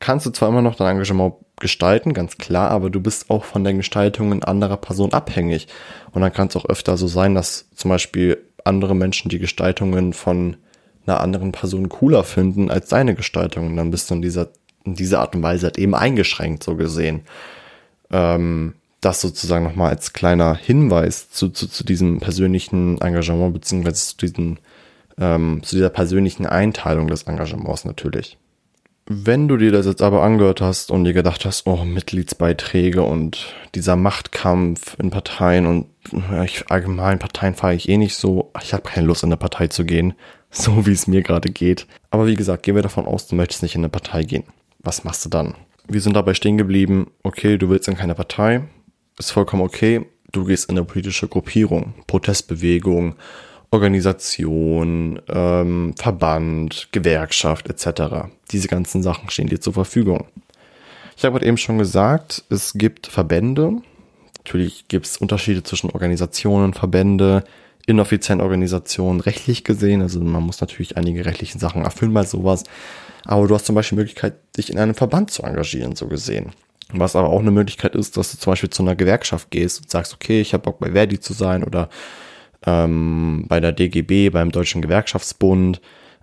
kannst 0.00 0.26
du 0.26 0.30
zwar 0.30 0.48
immer 0.48 0.62
noch 0.62 0.74
dein 0.74 0.88
Engagement 0.88 1.34
gestalten, 1.60 2.12
ganz 2.12 2.38
klar, 2.38 2.70
aber 2.70 2.90
du 2.90 3.00
bist 3.00 3.30
auch 3.30 3.44
von 3.44 3.62
den 3.62 3.78
Gestaltungen 3.78 4.42
anderer 4.42 4.76
Personen 4.76 5.12
abhängig. 5.12 5.68
Und 6.10 6.22
dann 6.22 6.32
kann 6.32 6.48
es 6.48 6.56
auch 6.56 6.64
öfter 6.64 6.96
so 6.96 7.06
sein, 7.06 7.34
dass 7.34 7.70
zum 7.74 7.88
Beispiel 7.88 8.38
andere 8.64 8.96
Menschen 8.96 9.28
die 9.28 9.38
Gestaltungen 9.38 10.12
von 10.12 10.56
einer 11.06 11.20
anderen 11.20 11.52
Person 11.52 11.88
cooler 11.88 12.24
finden 12.24 12.70
als 12.70 12.88
deine 12.88 13.14
Gestaltung. 13.14 13.66
Und 13.66 13.76
dann 13.76 13.90
bist 13.90 14.10
du 14.10 14.14
in 14.14 14.22
dieser, 14.22 14.48
in 14.84 14.94
dieser 14.94 15.20
Art 15.20 15.34
und 15.34 15.42
Weise 15.42 15.66
halt 15.66 15.78
eben 15.78 15.94
eingeschränkt, 15.94 16.62
so 16.62 16.76
gesehen. 16.76 17.22
Ähm, 18.10 18.74
das 19.00 19.20
sozusagen 19.20 19.64
nochmal 19.64 19.90
als 19.90 20.12
kleiner 20.12 20.54
Hinweis 20.54 21.30
zu, 21.30 21.48
zu, 21.48 21.68
zu 21.68 21.84
diesem 21.84 22.20
persönlichen 22.20 23.00
Engagement, 23.00 23.54
beziehungsweise 23.54 23.96
zu 23.96 24.16
diesen 24.18 24.58
ähm, 25.20 25.60
zu 25.62 25.76
dieser 25.76 25.90
persönlichen 25.90 26.46
Einteilung 26.46 27.06
des 27.06 27.24
Engagements 27.24 27.84
natürlich. 27.84 28.38
Wenn 29.06 29.48
du 29.48 29.56
dir 29.56 29.72
das 29.72 29.86
jetzt 29.86 30.02
aber 30.02 30.22
angehört 30.22 30.60
hast 30.60 30.90
und 30.90 31.04
dir 31.04 31.12
gedacht 31.12 31.44
hast, 31.44 31.66
oh, 31.66 31.84
Mitgliedsbeiträge 31.84 33.02
und 33.02 33.54
dieser 33.74 33.96
Machtkampf 33.96 34.96
in 35.00 35.10
Parteien 35.10 35.66
und 35.66 35.86
ja, 36.12 36.44
ich, 36.44 36.70
allgemein 36.70 37.18
Parteien 37.18 37.54
fahre 37.54 37.74
ich 37.74 37.88
eh 37.88 37.96
nicht 37.96 38.14
so, 38.14 38.52
ich 38.62 38.72
habe 38.72 38.84
keine 38.88 39.06
Lust 39.06 39.22
in 39.22 39.28
eine 39.28 39.36
Partei 39.36 39.66
zu 39.66 39.84
gehen, 39.84 40.14
so 40.60 40.86
wie 40.86 40.92
es 40.92 41.06
mir 41.06 41.22
gerade 41.22 41.50
geht. 41.50 41.86
Aber 42.10 42.26
wie 42.26 42.36
gesagt, 42.36 42.62
gehen 42.62 42.74
wir 42.74 42.82
davon 42.82 43.06
aus, 43.06 43.26
du 43.26 43.36
möchtest 43.36 43.62
nicht 43.62 43.74
in 43.74 43.82
eine 43.82 43.88
Partei 43.88 44.22
gehen. 44.22 44.44
Was 44.80 45.04
machst 45.04 45.24
du 45.24 45.28
dann? 45.28 45.54
Wir 45.86 46.00
sind 46.00 46.14
dabei 46.14 46.34
stehen 46.34 46.58
geblieben, 46.58 47.10
okay, 47.22 47.58
du 47.58 47.68
willst 47.68 47.88
in 47.88 47.96
keine 47.96 48.14
Partei, 48.14 48.62
ist 49.18 49.32
vollkommen 49.32 49.62
okay, 49.62 50.06
du 50.32 50.44
gehst 50.44 50.70
in 50.70 50.78
eine 50.78 50.86
politische 50.86 51.28
Gruppierung, 51.28 51.94
Protestbewegung, 52.06 53.16
Organisation, 53.70 55.20
ähm, 55.28 55.94
Verband, 55.96 56.88
Gewerkschaft 56.92 57.68
etc. 57.68 58.28
Diese 58.50 58.68
ganzen 58.68 59.02
Sachen 59.02 59.30
stehen 59.30 59.48
dir 59.48 59.60
zur 59.60 59.72
Verfügung. 59.72 60.26
Ich 61.16 61.24
habe 61.24 61.44
eben 61.44 61.56
schon 61.56 61.78
gesagt, 61.78 62.44
es 62.48 62.72
gibt 62.74 63.06
Verbände. 63.06 63.82
Natürlich 64.38 64.88
gibt 64.88 65.06
es 65.06 65.18
Unterschiede 65.18 65.62
zwischen 65.62 65.90
Organisationen, 65.90 66.72
Verbände, 66.72 67.44
inoffiziellen 67.86 68.40
Organisationen, 68.40 69.20
rechtlich 69.20 69.64
gesehen. 69.64 70.02
Also 70.02 70.20
man 70.20 70.42
muss 70.42 70.60
natürlich 70.60 70.96
einige 70.96 71.24
rechtliche 71.24 71.58
Sachen 71.58 71.84
erfüllen 71.84 72.14
bei 72.14 72.24
sowas. 72.24 72.64
Aber 73.24 73.46
du 73.46 73.54
hast 73.54 73.66
zum 73.66 73.74
Beispiel 73.74 73.96
die 73.96 74.00
Möglichkeit, 74.00 74.34
dich 74.56 74.70
in 74.70 74.78
einem 74.78 74.94
Verband 74.94 75.30
zu 75.30 75.42
engagieren, 75.42 75.96
so 75.96 76.06
gesehen. 76.06 76.52
Was 76.92 77.16
aber 77.16 77.28
auch 77.28 77.40
eine 77.40 77.50
Möglichkeit 77.50 77.94
ist, 77.94 78.16
dass 78.16 78.32
du 78.32 78.38
zum 78.38 78.52
Beispiel 78.52 78.70
zu 78.70 78.82
einer 78.82 78.96
Gewerkschaft 78.96 79.50
gehst 79.50 79.82
und 79.82 79.90
sagst, 79.90 80.14
okay, 80.14 80.40
ich 80.40 80.52
habe 80.52 80.64
Bock 80.64 80.80
bei 80.80 80.92
Verdi 80.92 81.20
zu 81.20 81.32
sein 81.32 81.62
oder 81.62 81.88
ähm, 82.66 83.44
bei 83.48 83.60
der 83.60 83.72
DGB, 83.72 84.30
beim 84.30 84.50
Deutschen 84.50 84.82
Gewerkschaftsbund 84.82 85.80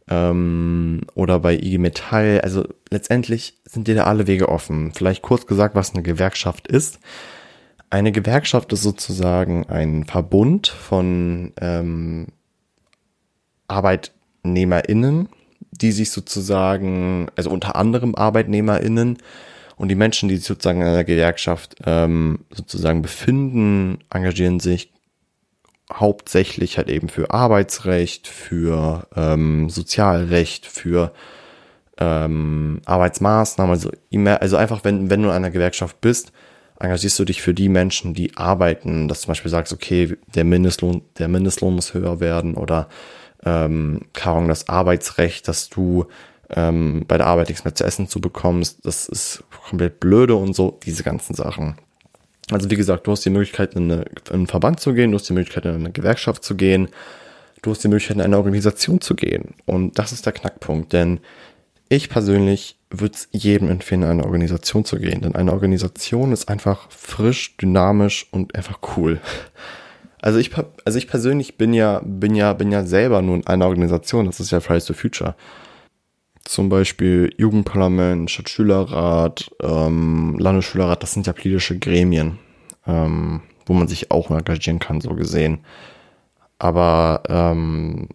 ähm, 0.10 1.02
oder 1.16 1.40
bei 1.40 1.56
IG 1.56 1.78
Metall. 1.78 2.42
Also 2.42 2.66
letztendlich 2.90 3.56
sind 3.66 3.88
dir 3.88 3.96
da 3.96 4.04
alle 4.04 4.28
Wege 4.28 4.50
offen. 4.50 4.92
Vielleicht 4.94 5.22
kurz 5.22 5.46
gesagt, 5.46 5.76
was 5.76 5.94
eine 5.94 6.04
Gewerkschaft 6.04 6.68
ist. 6.68 7.00
Eine 7.90 8.12
Gewerkschaft 8.12 8.74
ist 8.74 8.84
sozusagen 8.84 9.66
ein 9.68 10.06
Verbund 10.06 10.68
von 10.68 11.54
ähm, 11.62 12.28
ArbeitnehmerInnen, 13.70 15.30
die 15.72 15.92
sich 15.92 16.12
sozusagen, 16.12 17.30
also 17.36 17.50
unter 17.50 17.78
anderem 17.78 18.16
ArbeitnehmerInnen 18.16 19.18
und 19.78 19.88
die 19.90 19.96
Menschen, 19.96 20.28
die 20.28 20.36
sich 20.36 20.46
sozusagen 20.46 20.82
in 20.82 20.88
einer 20.88 21.06
Gewerkschaft 21.06 21.76
ähm, 21.86 22.40
sozusagen 22.52 23.02
befinden, 23.02 24.00
engagieren 24.10 24.60
sich 24.60 24.92
hauptsächlich 25.94 26.78
halt 26.78 26.90
eben 26.90 27.08
für 27.08 27.32
Arbeitsrecht, 27.32 28.28
für 28.28 29.08
ähm, 29.16 29.70
Sozialrecht, 29.70 30.66
für 30.66 31.14
ähm, 31.98 32.82
Arbeitsmaßnahmen, 32.86 33.72
also 33.72 33.92
also 34.26 34.58
einfach, 34.58 34.84
wenn, 34.84 35.10
wenn 35.10 35.22
du 35.22 35.30
in 35.30 35.36
einer 35.36 35.52
Gewerkschaft 35.52 36.02
bist, 36.02 36.34
engagierst 36.80 37.18
du 37.20 37.26
dich 37.26 37.42
für 37.42 37.54
die 37.54 37.70
Menschen, 37.70 38.14
die 38.14 38.36
arbeiten, 38.38 39.08
dass 39.08 39.20
du 39.20 39.26
zum 39.26 39.32
Beispiel 39.32 39.52
sagst, 39.52 39.74
okay, 39.74 40.16
der 40.36 40.44
Mindestlohn, 40.44 41.02
der 41.18 41.28
Mindestlohn 41.28 41.76
muss 41.76 41.94
höher 41.94 42.20
werden 42.20 42.56
oder 42.56 42.88
ähm, 43.46 44.02
Karung, 44.14 44.48
das 44.48 44.68
Arbeitsrecht, 44.70 45.48
dass 45.48 45.70
du 45.70 46.06
ähm, 46.50 47.06
bei 47.08 47.18
der 47.18 47.28
Arbeit 47.28 47.50
nichts 47.50 47.64
mehr 47.66 47.76
zu 47.76 47.84
essen 47.84 48.08
zu 48.08 48.22
bekommst, 48.22 48.86
das 48.86 49.08
ist 49.08 49.44
komplett 49.70 50.00
blöde 50.00 50.36
und 50.36 50.56
so, 50.56 50.80
diese 50.86 51.04
ganzen 51.04 51.34
Sachen. 51.34 51.76
Also 52.50 52.72
wie 52.72 52.78
gesagt, 52.78 53.08
du 53.08 53.12
hast 53.12 53.26
die 53.26 53.30
Möglichkeit, 53.30 53.74
in, 53.74 53.92
eine, 53.92 54.04
in 54.04 54.34
einen 54.34 54.48
Verband 54.48 54.80
zu 54.80 54.94
gehen, 54.94 55.12
du 55.12 55.18
hast 55.18 55.28
die 55.28 55.34
Möglichkeit, 55.34 55.66
in 55.66 55.76
eine 55.76 55.92
Gewerkschaft 55.92 56.44
zu 56.44 56.56
gehen, 56.56 56.88
du 57.62 57.72
hast 57.72 57.84
die 57.84 57.90
Möglichkeit, 57.90 58.18
in 58.18 58.22
eine 58.22 58.38
Organisation 58.38 59.02
zu 59.02 59.16
gehen. 59.16 59.56
Und 59.66 60.00
das 60.00 60.14
ist 60.14 60.26
der 60.26 60.34
Knackpunkt, 60.34 60.94
denn 60.94 61.20
ich 61.90 62.10
persönlich 62.10 62.80
würde 62.90 63.16
es 63.16 63.28
jedem 63.32 63.70
empfehlen, 63.70 64.04
in 64.04 64.10
eine 64.10 64.26
Organisation 64.26 64.86
zu 64.86 64.98
gehen. 64.98 65.22
Denn 65.22 65.36
eine 65.36 65.52
Organisation 65.52 66.32
ist 66.32 66.50
einfach 66.50 66.90
frisch, 66.90 67.58
dynamisch 67.58 68.28
und 68.32 68.56
einfach 68.56 68.80
cool. 68.96 69.20
Also 70.22 70.40
ich, 70.40 70.52
also 70.84 70.98
ich 70.98 71.08
persönlich 71.08 71.58
bin 71.58 71.74
ja, 71.74 72.02
bin 72.04 72.34
ja, 72.36 72.54
bin 72.54 72.72
ja 72.72 72.86
selber 72.86 73.22
nur 73.22 73.36
in 73.36 73.48
einer 73.48 73.68
Organisation, 73.68 74.26
das 74.26 74.40
ist 74.40 74.52
ja 74.52 74.60
Fridays 74.60 74.88
for 74.88 74.96
Future 74.96 75.36
zum 76.48 76.70
Beispiel 76.70 77.34
Jugendparlament, 77.38 78.32
Stadtschülerrat, 78.32 79.52
ähm, 79.62 80.38
Landesschülerrat, 80.40 81.04
das 81.04 81.14
sind 81.14 81.28
ja 81.28 81.34
politische 81.34 81.78
Gremien, 81.78 82.40
ähm, 82.86 83.42
wo 83.66 83.74
man 83.74 83.88
sich 83.88 84.12
auch 84.12 84.32
engagieren 84.32 84.80
kann, 84.80 85.02
so 85.02 85.14
gesehen. 85.14 85.60
Aber 86.58 87.24
ähm, 87.28 88.08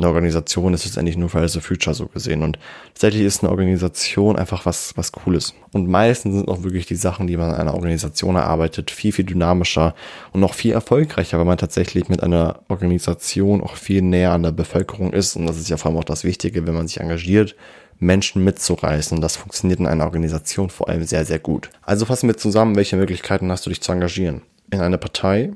eine 0.00 0.08
Organisation 0.08 0.74
ist 0.74 0.84
letztendlich 0.84 1.16
nur 1.16 1.28
Fridays 1.28 1.52
for 1.52 1.62
Future 1.62 1.94
so 1.94 2.06
gesehen. 2.06 2.42
Und 2.42 2.58
tatsächlich 2.94 3.22
ist 3.22 3.42
eine 3.42 3.50
Organisation 3.50 4.36
einfach 4.36 4.66
was, 4.66 4.96
was 4.96 5.12
Cooles. 5.12 5.54
Und 5.72 5.88
meistens 5.88 6.34
sind 6.34 6.48
auch 6.48 6.62
wirklich 6.62 6.86
die 6.86 6.96
Sachen, 6.96 7.26
die 7.26 7.36
man 7.36 7.50
in 7.50 7.56
einer 7.56 7.74
Organisation 7.74 8.36
erarbeitet, 8.36 8.90
viel, 8.90 9.12
viel 9.12 9.24
dynamischer 9.24 9.94
und 10.32 10.40
noch 10.40 10.54
viel 10.54 10.72
erfolgreicher, 10.72 11.38
weil 11.38 11.44
man 11.44 11.58
tatsächlich 11.58 12.08
mit 12.08 12.22
einer 12.22 12.60
Organisation 12.68 13.62
auch 13.62 13.76
viel 13.76 14.02
näher 14.02 14.32
an 14.32 14.42
der 14.42 14.52
Bevölkerung 14.52 15.12
ist. 15.12 15.36
Und 15.36 15.46
das 15.46 15.58
ist 15.58 15.68
ja 15.68 15.76
vor 15.76 15.90
allem 15.90 15.98
auch 15.98 16.04
das 16.04 16.24
Wichtige, 16.24 16.66
wenn 16.66 16.74
man 16.74 16.88
sich 16.88 17.00
engagiert, 17.00 17.54
Menschen 17.98 18.42
mitzureißen. 18.42 19.16
Und 19.16 19.22
das 19.22 19.36
funktioniert 19.36 19.78
in 19.78 19.86
einer 19.86 20.04
Organisation 20.04 20.70
vor 20.70 20.88
allem 20.88 21.04
sehr, 21.04 21.24
sehr 21.24 21.38
gut. 21.38 21.70
Also 21.82 22.06
fassen 22.06 22.28
wir 22.28 22.36
zusammen, 22.36 22.76
welche 22.76 22.96
Möglichkeiten 22.96 23.50
hast 23.50 23.66
du 23.66 23.70
dich 23.70 23.80
zu 23.80 23.92
engagieren? 23.92 24.42
In 24.72 24.80
eine 24.80 24.98
Partei, 24.98 25.52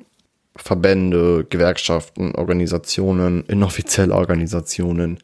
Verbände, 0.56 1.46
Gewerkschaften, 1.48 2.34
Organisationen, 2.34 3.44
inoffizielle 3.46 4.14
Organisationen, 4.14 5.18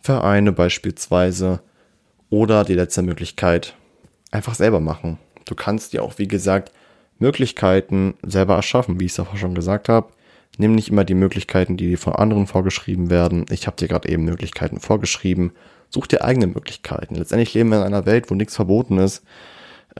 Vereine 0.00 0.52
beispielsweise 0.52 1.60
oder 2.28 2.64
die 2.64 2.74
letzte 2.74 3.02
Möglichkeit, 3.02 3.74
einfach 4.30 4.54
selber 4.54 4.80
machen. 4.80 5.18
Du 5.44 5.54
kannst 5.54 5.92
dir 5.92 6.02
auch, 6.02 6.18
wie 6.18 6.28
gesagt, 6.28 6.72
Möglichkeiten 7.18 8.14
selber 8.22 8.56
erschaffen, 8.56 8.98
wie 8.98 9.04
ich 9.04 9.12
es 9.12 9.16
davor 9.16 9.38
schon 9.38 9.54
gesagt 9.54 9.88
habe. 9.88 10.08
Nimm 10.58 10.74
nicht 10.74 10.88
immer 10.88 11.04
die 11.04 11.14
Möglichkeiten, 11.14 11.76
die 11.76 11.88
dir 11.88 11.98
von 11.98 12.14
anderen 12.14 12.46
vorgeschrieben 12.46 13.10
werden. 13.10 13.46
Ich 13.50 13.66
habe 13.66 13.76
dir 13.76 13.88
gerade 13.88 14.08
eben 14.08 14.24
Möglichkeiten 14.24 14.80
vorgeschrieben. 14.80 15.52
Such 15.90 16.06
dir 16.06 16.24
eigene 16.24 16.46
Möglichkeiten. 16.46 17.14
Letztendlich 17.14 17.54
leben 17.54 17.70
wir 17.70 17.78
in 17.78 17.84
einer 17.84 18.06
Welt, 18.06 18.30
wo 18.30 18.34
nichts 18.34 18.56
verboten 18.56 18.98
ist. 18.98 19.24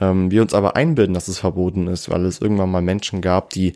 Ähm, 0.00 0.30
wir 0.30 0.42
uns 0.42 0.54
aber 0.54 0.76
einbilden, 0.76 1.14
dass 1.14 1.28
es 1.28 1.38
verboten 1.38 1.86
ist, 1.86 2.10
weil 2.10 2.24
es 2.24 2.40
irgendwann 2.40 2.70
mal 2.70 2.82
Menschen 2.82 3.20
gab, 3.20 3.50
die 3.50 3.74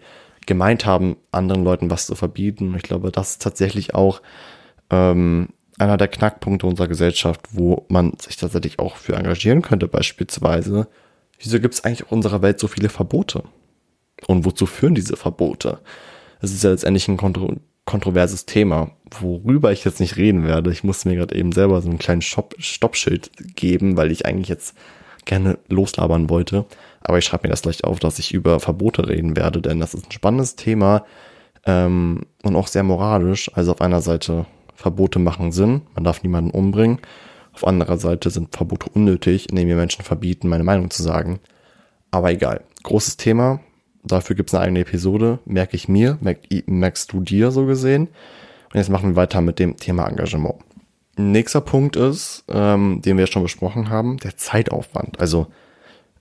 gemeint 0.49 0.85
haben, 0.87 1.17
anderen 1.31 1.63
Leuten 1.63 1.91
was 1.91 2.07
zu 2.07 2.17
verbieten. 2.17 2.75
Ich 2.77 2.83
glaube, 2.83 3.13
das 3.13 3.33
ist 3.33 3.43
tatsächlich 3.43 3.95
auch 3.95 4.21
ähm, 4.91 5.51
einer 5.79 5.97
der 5.97 6.09
Knackpunkte 6.09 6.67
unserer 6.67 6.89
Gesellschaft, 6.89 7.43
wo 7.53 7.87
man 7.89 8.15
sich 8.19 8.37
tatsächlich 8.37 8.81
auch 8.81 8.97
für 8.97 9.15
engagieren 9.15 9.63
könnte, 9.63 9.87
beispielsweise. 9.87 10.89
Wieso 11.39 11.61
gibt 11.61 11.75
es 11.75 11.85
eigentlich 11.85 12.05
auf 12.05 12.13
unserer 12.13 12.43
Welt 12.43 12.59
so 12.59 12.67
viele 12.67 12.89
Verbote? 12.89 13.45
Und 14.27 14.45
wozu 14.45 14.67
führen 14.67 14.97
diese 14.97 15.17
Verbote? 15.17 15.79
Es 16.41 16.53
ist 16.53 16.65
ja 16.65 16.71
letztendlich 16.71 17.07
ein 17.07 17.19
kontroverses 17.85 18.47
Thema, 18.47 18.91
worüber 19.21 19.71
ich 19.71 19.85
jetzt 19.85 20.01
nicht 20.01 20.17
reden 20.17 20.45
werde. 20.45 20.73
Ich 20.73 20.83
musste 20.83 21.09
mir 21.09 21.17
gerade 21.17 21.37
eben 21.37 21.53
selber 21.53 21.81
so 21.81 21.89
einen 21.89 21.99
kleinen 21.99 22.23
Stopp 22.23 22.57
Stoppschild 22.59 23.31
geben, 23.55 23.97
weil 23.97 24.11
ich 24.11 24.27
eigentlich 24.27 24.49
jetzt 24.49 24.75
gerne 25.27 25.59
loslabern 25.69 26.29
wollte. 26.31 26.65
Aber 27.01 27.19
ich 27.19 27.25
schreibe 27.25 27.47
mir 27.47 27.51
das 27.51 27.63
gleich 27.63 27.85
auf, 27.85 27.99
dass 27.99 28.19
ich 28.19 28.35
über 28.35 28.61
Verbote 28.61 29.09
reden 29.09 29.37
werde, 29.37 29.63
denn 29.63 29.81
das 29.81 29.95
ist 29.95 30.07
ein 30.07 30.13
spannendes 30.13 30.57
Thema 30.57 31.05
ähm, 31.67 32.23
und 32.43 32.57
auch 32.57 32.67
sehr 32.67 32.83
moralisch. 32.83 33.51
Also 33.55 33.73
auf 33.73 33.81
einer 33.81 34.01
Seite 34.01 34.47
Verbote 34.75 35.19
machen 35.19 35.53
Sinn, 35.53 35.83
man 35.95 36.05
darf 36.05 36.23
niemanden 36.23 36.51
umbringen. 36.51 37.01
Auf 37.53 37.67
anderer 37.67 37.99
Seite 37.99 38.31
sind 38.31 38.55
Verbote 38.55 38.89
unnötig, 38.95 39.51
indem 39.51 39.67
wir 39.67 39.77
Menschen 39.77 40.05
verbieten, 40.05 40.49
meine 40.49 40.63
Meinung 40.63 40.91
zu 40.91 41.03
sagen. 41.03 41.41
Aber 42.11 42.31
egal. 42.31 42.63
Großes 42.85 43.17
Thema. 43.17 43.61
Dafür 44.05 44.37
gibt 44.37 44.51
es 44.51 44.55
eine 44.55 44.65
eigene 44.65 44.81
Episode. 44.81 45.41
Merke 45.45 45.75
ich 45.75 45.89
mir, 45.89 46.19
merk, 46.21 46.39
merkst 46.67 47.13
du 47.13 47.21
dir 47.21 47.51
so 47.51 47.67
gesehen. 47.67 48.09
Und 48.73 48.75
jetzt 48.75 48.91
machen 48.91 49.11
wir 49.11 49.17
weiter 49.17 49.41
mit 49.41 49.59
dem 49.59 49.77
Thema 49.77 50.07
Engagement. 50.07 50.57
Nächster 51.17 51.61
Punkt 51.61 51.97
ist, 51.97 52.45
ähm, 52.49 53.03
den 53.05 53.19
wir 53.19 53.27
schon 53.27 53.43
besprochen 53.43 53.91
haben, 53.91 54.19
der 54.19 54.37
Zeitaufwand. 54.37 55.19
Also, 55.19 55.49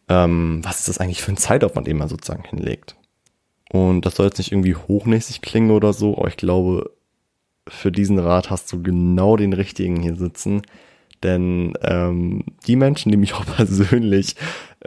ähm, 0.09 0.61
was 0.63 0.79
ist 0.79 0.87
das 0.87 0.97
eigentlich 0.99 1.21
für 1.21 1.31
ein 1.31 1.37
Zeitaufwand, 1.37 1.87
den 1.87 1.97
man 1.97 2.09
sozusagen 2.09 2.43
hinlegt? 2.43 2.95
Und 3.69 4.05
das 4.05 4.15
soll 4.15 4.27
jetzt 4.27 4.37
nicht 4.37 4.51
irgendwie 4.51 4.75
hochnäsig 4.75 5.41
klingen 5.41 5.71
oder 5.71 5.93
so, 5.93 6.17
aber 6.17 6.27
ich 6.27 6.37
glaube, 6.37 6.91
für 7.67 7.91
diesen 7.91 8.19
Rat 8.19 8.49
hast 8.49 8.71
du 8.71 8.81
genau 8.81 9.35
den 9.35 9.53
richtigen 9.53 10.01
hier 10.01 10.15
sitzen. 10.15 10.61
Denn 11.23 11.73
ähm, 11.81 12.43
die 12.67 12.75
Menschen, 12.75 13.11
die 13.11 13.17
mich 13.17 13.33
auch 13.35 13.45
persönlich 13.45 14.35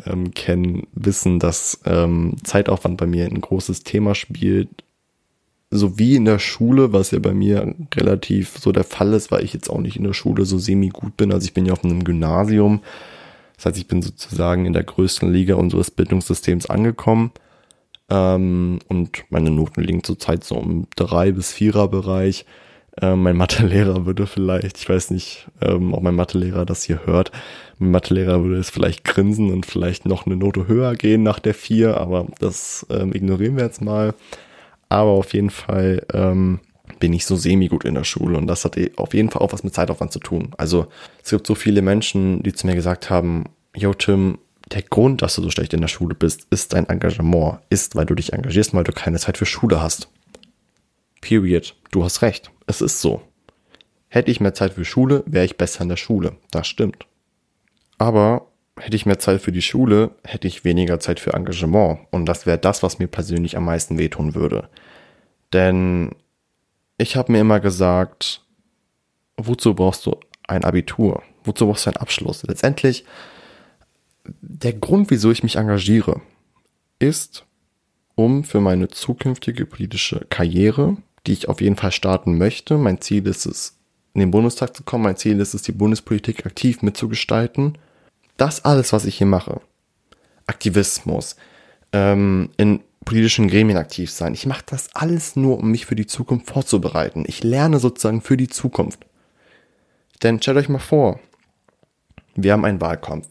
ähm, 0.07 0.33
kennen, 0.33 0.87
wissen, 0.93 1.39
dass 1.39 1.81
ähm, 1.85 2.37
Zeitaufwand 2.43 2.97
bei 2.97 3.07
mir 3.07 3.27
ein 3.27 3.41
großes 3.41 3.83
Thema 3.83 4.15
spielt. 4.15 4.69
So 5.73 5.99
wie 5.99 6.17
in 6.17 6.25
der 6.25 6.41
Schule, 6.41 6.93
was 6.93 7.13
ja 7.13 7.21
bei 7.21 7.33
mir 7.33 7.75
relativ 7.95 8.59
so 8.59 8.73
der 8.73 8.83
Fall 8.83 9.13
ist, 9.13 9.31
weil 9.31 9.45
ich 9.45 9.53
jetzt 9.53 9.71
auch 9.71 9.79
nicht 9.79 9.97
in 9.97 10.05
der 10.05 10.15
Schule 10.15 10.45
so 10.45 10.59
semi 10.59 10.89
gut 10.89 11.17
bin. 11.17 11.33
Also 11.33 11.45
ich 11.45 11.55
bin 11.55 11.67
ja 11.67 11.75
auf 11.75 11.85
einem 11.85 12.03
Gymnasium. 12.03 12.81
Das 13.61 13.67
heißt, 13.67 13.79
ich 13.79 13.89
bin 13.89 14.01
sozusagen 14.01 14.65
in 14.65 14.73
der 14.73 14.85
größten 14.85 15.31
Liga 15.31 15.57
unseres 15.57 15.91
Bildungssystems 15.91 16.71
angekommen. 16.71 17.31
Ähm, 18.09 18.79
und 18.89 19.25
meine 19.29 19.51
Noten 19.51 19.83
liegen 19.83 20.03
zurzeit 20.03 20.45
so 20.45 20.57
im 20.57 20.87
drei 20.97 21.33
bis 21.33 21.53
vierer 21.53 21.87
Bereich. 21.89 22.47
Ähm, 23.03 23.23
mein 23.23 23.37
Mathelehrer 23.37 24.07
würde 24.07 24.27
vielleicht, 24.27 24.79
ich 24.79 24.89
weiß 24.89 25.11
nicht, 25.11 25.47
ähm, 25.61 25.93
ob 25.93 26.03
mein 26.03 26.15
Mathelehrer 26.15 26.65
das 26.65 26.85
hier 26.85 27.05
hört, 27.05 27.33
mein 27.79 27.91
Mathelehrer 27.91 28.43
würde 28.43 28.57
es 28.57 28.71
vielleicht 28.71 29.05
grinsen 29.05 29.53
und 29.53 29.67
vielleicht 29.67 30.07
noch 30.07 30.25
eine 30.25 30.37
Note 30.37 30.67
höher 30.67 30.95
gehen 30.95 31.23
nach 31.23 31.39
der 31.39 31.53
vier, 31.53 31.99
aber 31.99 32.29
das 32.39 32.87
ähm, 32.89 33.15
ignorieren 33.15 33.57
wir 33.59 33.65
jetzt 33.65 33.83
mal. 33.83 34.15
Aber 34.89 35.11
auf 35.11 35.35
jeden 35.35 35.51
Fall 35.51 36.07
ähm, 36.15 36.61
bin 37.01 37.13
ich 37.13 37.27
so 37.27 37.35
semi 37.35 37.69
gut 37.69 37.85
in 37.85 37.95
der 37.95 38.05
Schule 38.05 38.39
und 38.39 38.47
das 38.47 38.65
hat 38.65 38.77
eh 38.77 38.93
auf 38.97 39.15
jeden 39.15 39.31
Fall 39.31 39.43
auch 39.43 39.53
was 39.53 39.65
mit 39.65 39.75
Zeitaufwand 39.75 40.13
zu 40.13 40.21
tun. 40.21 40.53
Also 40.57 40.87
es 41.25 41.31
gibt 41.31 41.47
so 41.47 41.55
viele 41.55 41.83
Menschen, 41.83 42.43
die 42.43 42.53
zu 42.53 42.67
mir 42.67 42.75
gesagt 42.75 43.11
haben, 43.11 43.47
yo 43.75 43.93
Tim, 43.95 44.39
der 44.71 44.83
Grund, 44.83 45.23
dass 45.23 45.35
du 45.35 45.43
so 45.43 45.51
schlecht 45.51 45.73
in 45.73 45.81
der 45.81 45.89
Schule 45.89 46.15
bist, 46.15 46.47
ist 46.51 46.73
dein 46.73 46.89
Engagement, 46.89 47.59
ist, 47.71 47.97
weil 47.97 48.07
du 48.07 48.15
dich 48.15 48.33
engagierst, 48.33 48.75
weil 48.75 48.85
du 48.85 48.93
keine 48.93 49.19
Zeit 49.19 49.39
für 49.39 49.47
Schule 49.47 49.81
hast. 49.83 50.09
Period. 51.21 51.75
Du 51.91 52.05
hast 52.05 52.23
recht. 52.23 52.51
Es 52.67 52.81
ist 52.81 53.01
so. 53.01 53.23
Hätte 54.09 54.31
ich 54.31 54.41
mehr 54.41 54.55
Zeit 54.55 54.75
für 54.75 54.85
Schule, 54.85 55.23
wäre 55.27 55.45
ich 55.45 55.57
besser 55.57 55.83
in 55.83 55.89
der 55.89 55.97
Schule. 55.97 56.37
Das 56.51 56.67
stimmt. 56.67 57.07
Aber 57.99 58.47
hätte 58.79 58.97
ich 58.97 59.07
mehr 59.07 59.19
Zeit 59.19 59.41
für 59.41 59.53
die 59.53 59.63
Schule, 59.63 60.13
hätte 60.25 60.49
ich 60.49 60.65
weniger 60.65 61.01
Zeit 61.01 61.21
für 61.21 61.35
Engagement. 61.35 62.01
Und 62.11 62.27
das 62.27 62.47
wäre 62.47 62.59
das, 62.59 62.83
was 62.83 62.99
mir 62.99 63.09
persönlich 63.09 63.57
am 63.57 63.65
meisten 63.65 63.99
wehtun 63.99 64.35
würde. 64.35 64.69
Denn 65.53 66.11
ich 67.01 67.17
habe 67.17 67.33
mir 67.33 67.41
immer 67.41 67.61
gesagt, 67.61 68.43
wozu 69.37 69.75
brauchst 69.75 70.07
du 70.07 70.19
ein 70.47 70.65
Abitur? 70.65 71.23
Wozu 71.45 71.67
brauchst 71.67 71.87
du 71.87 71.91
einen 71.91 71.97
Abschluss? 71.97 72.43
Letztendlich, 72.43 73.05
der 74.25 74.75
Grund, 74.75 75.11
wieso 75.11 75.31
ich 75.31 75.43
mich 75.43 75.57
engagiere, 75.57 76.21
ist, 76.99 77.45
um 78.15 78.45
für 78.45 78.61
meine 78.61 78.89
zukünftige 78.89 79.67
politische 79.67 80.27
Karriere 80.29 80.99
die 81.27 81.33
ich 81.33 81.49
auf 81.49 81.61
jeden 81.61 81.77
Fall 81.77 81.93
starten 81.93 82.39
möchte. 82.39 82.77
Mein 82.79 83.01
Ziel 83.01 83.27
ist 83.27 83.47
es, 83.47 83.77
in 84.15 84.21
den 84.21 84.31
Bundestag 84.31 84.77
zu 84.77 84.83
kommen. 84.83 85.05
Mein 85.05 85.17
Ziel 85.17 85.39
ist 85.41 85.55
es, 85.55 85.63
die 85.63 85.73
Bundespolitik 85.73 86.47
aktiv 86.47 86.83
mitzugestalten. 86.83 87.79
Das 88.37 88.65
alles, 88.65 88.93
was 88.93 89.05
ich 89.05 89.19
hier 89.19 89.27
mache, 89.27 89.61
Aktivismus, 90.47 91.37
ähm, 91.93 92.51
in 92.57 92.81
politischen 93.05 93.49
Gremien 93.49 93.79
aktiv 93.79 94.11
sein. 94.11 94.35
Ich 94.35 94.47
mache 94.47 94.65
das 94.67 94.95
alles 94.95 95.37
nur, 95.37 95.59
um 95.59 95.71
mich 95.71 95.87
für 95.87 95.97
die 95.97 96.07
Zukunft 96.07 96.49
vorzubereiten. 96.49 97.25
Ich 97.27 97.43
lerne 97.43 97.79
sozusagen 97.79 98.21
für 98.21 98.37
die 98.37 98.49
Zukunft. 98.49 99.07
Denn 100.23 100.41
stellt 100.41 100.59
euch 100.59 100.69
mal 100.69 100.79
vor, 100.79 101.19
wir 102.35 102.53
haben 102.53 102.65
einen 102.65 102.81
Wahlkampf. 102.81 103.29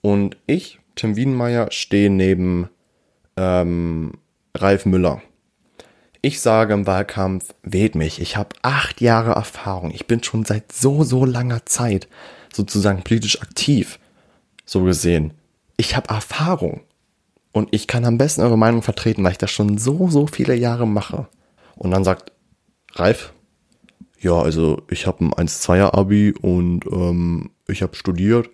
Und 0.00 0.36
ich, 0.46 0.78
Tim 0.94 1.16
Wiedenmeier, 1.16 1.70
stehe 1.70 2.10
neben 2.10 2.68
ähm, 3.36 4.12
Ralf 4.56 4.86
Müller. 4.86 5.22
Ich 6.20 6.40
sage 6.40 6.74
im 6.74 6.86
Wahlkampf, 6.86 7.54
wählt 7.62 7.94
mich. 7.94 8.20
Ich 8.20 8.36
habe 8.36 8.56
acht 8.62 9.00
Jahre 9.00 9.32
Erfahrung. 9.32 9.92
Ich 9.92 10.06
bin 10.06 10.22
schon 10.22 10.44
seit 10.44 10.72
so, 10.72 11.04
so 11.04 11.24
langer 11.24 11.64
Zeit 11.66 12.08
sozusagen 12.52 13.02
politisch 13.02 13.40
aktiv. 13.40 13.98
So 14.64 14.82
gesehen. 14.82 15.32
Ich 15.76 15.96
habe 15.96 16.08
Erfahrung. 16.08 16.80
Und 17.58 17.70
ich 17.72 17.88
kann 17.88 18.04
am 18.04 18.18
besten 18.18 18.42
eure 18.42 18.56
Meinung 18.56 18.82
vertreten, 18.82 19.24
weil 19.24 19.32
ich 19.32 19.38
das 19.38 19.50
schon 19.50 19.78
so, 19.78 20.08
so 20.08 20.28
viele 20.28 20.54
Jahre 20.54 20.86
mache. 20.86 21.26
Und 21.74 21.90
dann 21.90 22.04
sagt 22.04 22.30
Ralf, 22.92 23.32
ja, 24.20 24.34
also 24.34 24.82
ich 24.88 25.08
habe 25.08 25.24
ein 25.24 25.48
1-2er-Abi 25.48 26.34
und 26.40 26.86
ähm, 26.86 27.50
ich 27.66 27.82
habe 27.82 27.96
studiert 27.96 28.48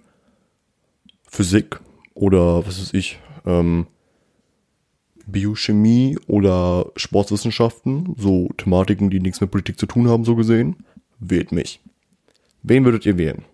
Physik 1.29 1.81
oder 2.15 2.67
was 2.67 2.81
weiß 2.81 2.95
ich, 2.95 3.19
ähm, 3.45 3.89
Biochemie 5.27 6.19
oder 6.27 6.91
Sportwissenschaften, 6.97 8.15
so 8.17 8.49
Thematiken, 8.57 9.11
die 9.11 9.21
nichts 9.21 9.43
mit 9.43 9.51
Politik 9.51 9.79
zu 9.79 9.85
tun 9.85 10.09
haben, 10.09 10.25
so 10.25 10.35
gesehen, 10.35 10.77
wählt 11.19 11.53
mich. 11.53 11.83
Wen 12.63 12.87
würdet 12.87 13.05
ihr 13.05 13.19
wählen? 13.19 13.45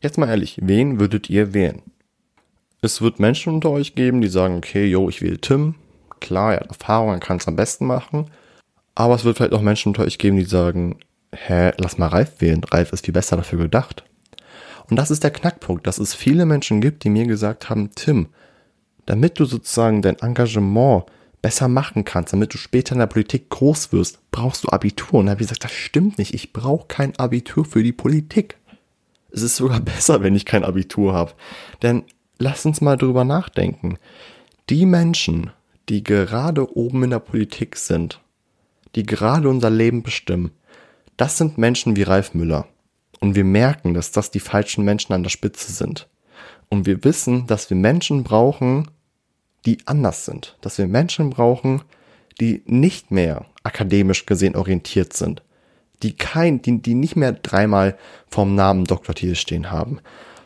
Jetzt 0.00 0.18
mal 0.18 0.28
ehrlich, 0.28 0.60
wen 0.62 1.00
würdet 1.00 1.28
ihr 1.28 1.52
wählen? 1.52 1.82
Es 2.84 3.00
wird 3.00 3.18
Menschen 3.18 3.54
unter 3.54 3.70
euch 3.70 3.94
geben, 3.94 4.20
die 4.20 4.28
sagen, 4.28 4.58
okay, 4.58 4.84
yo, 4.84 5.08
ich 5.08 5.22
wähle 5.22 5.40
Tim. 5.40 5.74
Klar, 6.20 6.52
er 6.52 6.60
hat 6.60 6.68
Erfahrung, 6.68 7.12
er 7.12 7.18
kann 7.18 7.38
es 7.38 7.48
am 7.48 7.56
besten 7.56 7.86
machen. 7.86 8.26
Aber 8.94 9.14
es 9.14 9.24
wird 9.24 9.38
vielleicht 9.38 9.54
auch 9.54 9.62
Menschen 9.62 9.88
unter 9.88 10.02
euch 10.02 10.18
geben, 10.18 10.36
die 10.36 10.44
sagen, 10.44 10.98
hä, 11.34 11.72
lass 11.78 11.96
mal 11.96 12.08
Ralf 12.08 12.42
wählen. 12.42 12.62
Ralf 12.62 12.92
ist 12.92 13.06
viel 13.06 13.14
besser 13.14 13.38
dafür 13.38 13.58
gedacht. 13.58 14.04
Und 14.90 14.96
das 14.96 15.10
ist 15.10 15.24
der 15.24 15.30
Knackpunkt, 15.30 15.86
dass 15.86 15.96
es 15.96 16.14
viele 16.14 16.44
Menschen 16.44 16.82
gibt, 16.82 17.04
die 17.04 17.08
mir 17.08 17.26
gesagt 17.26 17.70
haben, 17.70 17.90
Tim, 17.94 18.28
damit 19.06 19.40
du 19.40 19.46
sozusagen 19.46 20.02
dein 20.02 20.18
Engagement 20.18 21.04
besser 21.40 21.68
machen 21.68 22.04
kannst, 22.04 22.34
damit 22.34 22.52
du 22.52 22.58
später 22.58 22.92
in 22.92 22.98
der 22.98 23.06
Politik 23.06 23.48
groß 23.48 23.92
wirst, 23.92 24.18
brauchst 24.30 24.64
du 24.64 24.68
Abitur. 24.68 25.20
Und 25.20 25.26
da 25.26 25.30
habe 25.30 25.40
ich 25.40 25.48
gesagt, 25.48 25.64
das 25.64 25.72
stimmt 25.72 26.18
nicht. 26.18 26.34
Ich 26.34 26.52
brauche 26.52 26.86
kein 26.86 27.18
Abitur 27.18 27.64
für 27.64 27.82
die 27.82 27.92
Politik. 27.92 28.58
Es 29.30 29.40
ist 29.40 29.56
sogar 29.56 29.80
besser, 29.80 30.22
wenn 30.22 30.34
ich 30.34 30.44
kein 30.44 30.64
Abitur 30.64 31.14
habe. 31.14 31.32
Denn 31.82 32.04
lass 32.38 32.66
uns 32.66 32.80
mal 32.80 32.96
drüber 32.96 33.24
nachdenken. 33.24 33.98
Die 34.70 34.86
Menschen, 34.86 35.50
die 35.88 36.02
gerade 36.02 36.76
oben 36.76 37.04
in 37.04 37.10
der 37.10 37.18
Politik 37.18 37.76
sind, 37.76 38.20
die 38.94 39.04
gerade 39.04 39.48
unser 39.48 39.70
Leben 39.70 40.02
bestimmen, 40.02 40.52
das 41.16 41.38
sind 41.38 41.58
Menschen 41.58 41.96
wie 41.96 42.02
Ralf 42.02 42.34
Müller. 42.34 42.66
Und 43.20 43.34
wir 43.34 43.44
merken, 43.44 43.94
dass 43.94 44.10
das 44.10 44.30
die 44.30 44.40
falschen 44.40 44.84
Menschen 44.84 45.12
an 45.12 45.22
der 45.22 45.30
Spitze 45.30 45.72
sind. 45.72 46.08
Und 46.68 46.86
wir 46.86 47.04
wissen, 47.04 47.46
dass 47.46 47.70
wir 47.70 47.76
Menschen 47.76 48.24
brauchen, 48.24 48.90
die 49.64 49.78
anders 49.86 50.24
sind. 50.24 50.56
Dass 50.60 50.78
wir 50.78 50.86
Menschen 50.86 51.30
brauchen, 51.30 51.82
die 52.40 52.62
nicht 52.66 53.10
mehr 53.10 53.46
akademisch 53.62 54.26
gesehen 54.26 54.56
orientiert 54.56 55.12
sind. 55.12 55.42
Die 56.02 56.14
kein, 56.16 56.60
die, 56.60 56.82
die 56.82 56.94
nicht 56.94 57.16
mehr 57.16 57.32
dreimal 57.32 57.96
vorm 58.28 58.54
Namen 58.54 58.84
Doktortitel 58.84 59.36
stehen 59.36 59.70
haben. 59.70 60.00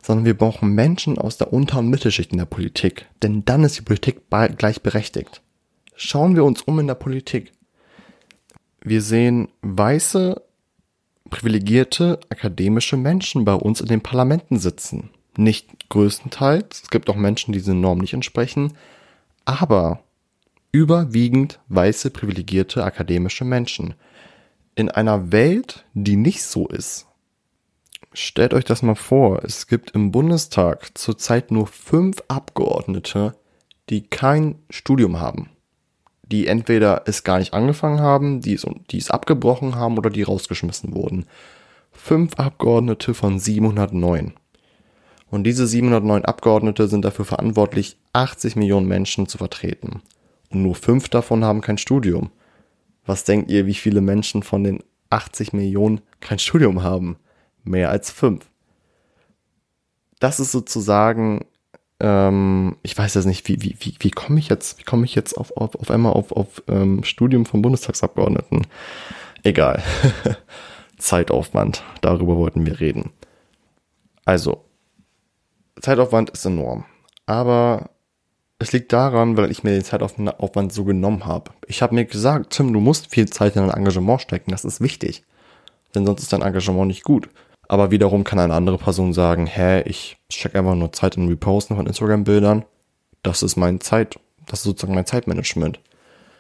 Sondern 0.09 0.25
wir 0.25 0.39
brauchen 0.39 0.75
Menschen 0.75 1.19
aus 1.19 1.37
der 1.37 1.53
Unter- 1.53 1.81
und 1.81 1.91
Mittelschicht 1.91 2.33
in 2.33 2.39
der 2.39 2.47
Politik. 2.47 3.05
Denn 3.23 3.45
dann 3.45 3.63
ist 3.63 3.77
die 3.77 3.83
Politik 3.83 4.23
gleichberechtigt. 4.57 5.43
Schauen 5.95 6.35
wir 6.35 6.45
uns 6.45 6.63
um 6.63 6.79
in 6.79 6.87
der 6.87 6.95
Politik. 6.95 7.53
Wir 8.81 9.03
sehen 9.03 9.49
weiße, 9.61 10.41
privilegierte, 11.29 12.21
akademische 12.31 12.97
Menschen 12.97 13.45
bei 13.45 13.53
uns 13.53 13.83
in 13.83 13.89
den 13.89 14.01
Parlamenten 14.01 14.59
sitzen. 14.59 15.11
Nicht 15.37 15.91
größtenteils. 15.91 16.85
Es 16.85 16.91
gibt 16.91 17.11
auch 17.11 17.17
Menschen, 17.17 17.53
die 17.53 17.59
diesen 17.59 17.83
Normen 17.83 18.01
nicht 18.01 18.15
entsprechen 18.15 18.73
aber 19.49 20.01
überwiegend 20.73 21.59
weiße 21.69 22.11
privilegierte 22.11 22.85
akademische 22.85 23.47
Menschen. 23.47 23.95
In 24.75 24.91
einer 24.91 25.33
Welt, 25.33 25.87
die 25.95 26.17
nicht 26.17 26.43
so 26.43 26.69
ist, 26.69 27.07
stellt 28.19 28.55
euch 28.55 28.65
das 28.65 28.83
mal 28.83 28.95
vor, 28.95 29.45
es 29.45 29.67
gibt 29.67 29.93
im 29.93 30.11
Bundestag 30.11 30.97
zurzeit 30.97 31.51
nur 31.51 31.67
fünf 31.67 32.23
Abgeordnete, 32.29 33.35
die 33.89 34.03
kein 34.03 34.57
Studium 34.71 35.21
haben, 35.21 35.51
die 36.23 36.47
entweder 36.47 37.03
es 37.07 37.25
gar 37.25 37.39
nicht 37.39 37.55
angefangen 37.55 38.01
haben, 38.01 38.41
die 38.41 38.55
es, 38.55 38.67
die 38.91 38.99
es 38.99 39.11
abgebrochen 39.11 39.77
haben 39.77 39.97
oder 39.97 40.11
die 40.11 40.23
rausgeschmissen 40.23 40.95
wurden. 40.95 41.27
Fünf 41.93 42.35
Abgeordnete 42.35 43.15
von 43.15 43.39
709. 43.39 44.35
Und 45.31 45.45
diese 45.45 45.67
709 45.67 46.25
Abgeordnete 46.25 46.89
sind 46.89 47.05
dafür 47.05 47.25
verantwortlich, 47.25 47.99
80 48.13 48.57
Millionen 48.57 48.89
Menschen 48.89 49.29
zu 49.29 49.39
vertreten. 49.39 50.03
Und 50.51 50.63
nur 50.63 50.75
fünf 50.75 51.09
davon 51.09 51.45
haben 51.45 51.61
kein 51.61 51.79
Studium. 51.79 52.31
Was 53.05 53.25
denkt 53.25 53.51
ihr, 53.51 53.67
wie 53.67 53.75
viele 53.75 54.01
Menschen 54.01 54.43
von 54.43 54.65
den 54.65 54.83
80 55.11 55.53
Millionen 55.53 56.01
kein 56.21 56.39
Studium 56.39 56.83
haben? 56.83 57.17
Mehr 57.69 57.91
als 57.91 58.11
fünf. 58.11 58.49
Das 60.21 60.41
ist 60.41 60.53
sozusagen, 60.53 61.45
ähm, 62.01 62.77
ich 62.83 62.97
weiß 62.97 63.15
jetzt 63.15 63.27
nicht, 63.27 63.47
wie, 63.47 63.63
wie, 63.63 63.77
wie, 63.79 63.95
wie 64.01 64.11
komme 64.11 64.39
ich 64.39 64.49
jetzt, 64.49 64.79
wie 64.79 64.85
komme 64.85 65.05
ich 65.05 65.15
jetzt 65.15 65.35
auf, 65.35 65.55
auf, 65.57 65.75
auf 65.75 65.91
einmal 65.91 66.15
auf, 66.15 66.33
auf 66.33 66.63
ähm, 66.67 67.05
Studium 67.05 67.45
von 67.45 67.61
Bundestagsabgeordneten? 67.61 68.67
Egal. 69.43 69.83
Zeitaufwand, 70.99 71.85
darüber 72.01 72.37
wollten 72.39 72.65
wir 72.65 72.81
reden. 72.81 73.11
Also, 74.25 74.65
Zeitaufwand 75.81 76.31
ist 76.31 76.45
enorm. 76.47 76.87
Aber 77.27 77.91
es 78.59 78.73
liegt 78.73 78.93
daran, 78.95 79.37
weil 79.37 79.51
ich 79.51 79.63
mir 79.63 79.71
den 79.73 79.85
Zeitaufwand 79.85 80.73
so 80.73 80.85
genommen 80.85 81.27
habe. 81.27 81.51
Ich 81.67 81.83
habe 81.83 81.95
mir 81.95 82.07
gesagt, 82.07 82.55
Tim, 82.55 82.73
du 82.73 82.81
musst 82.81 83.11
viel 83.11 83.29
Zeit 83.29 83.57
in 83.57 83.67
dein 83.67 83.77
Engagement 83.77 84.23
stecken, 84.23 84.51
das 84.53 84.65
ist 84.65 84.81
wichtig. 84.81 85.23
Denn 85.95 86.07
sonst 86.07 86.23
ist 86.23 86.33
dein 86.33 86.43
Engagement 86.43 86.89
nicht 86.89 87.05
gut. 87.05 87.29
Aber 87.69 87.91
wiederum 87.91 88.25
kann 88.25 88.39
eine 88.39 88.55
andere 88.55 88.79
Person 88.79 89.13
sagen, 89.13 89.47
hä, 89.47 89.83
ich 89.83 90.17
stecke 90.31 90.59
einfach 90.59 90.75
nur 90.75 90.93
Zeit 90.93 91.17
in 91.17 91.29
Reposten 91.29 91.77
von 91.77 91.87
Instagram-Bildern. 91.87 92.65
Das 93.23 93.43
ist 93.43 93.57
mein 93.57 93.81
Zeit, 93.81 94.19
das 94.47 94.61
ist 94.61 94.65
sozusagen 94.65 94.95
mein 94.95 95.07
Zeitmanagement. 95.07 95.79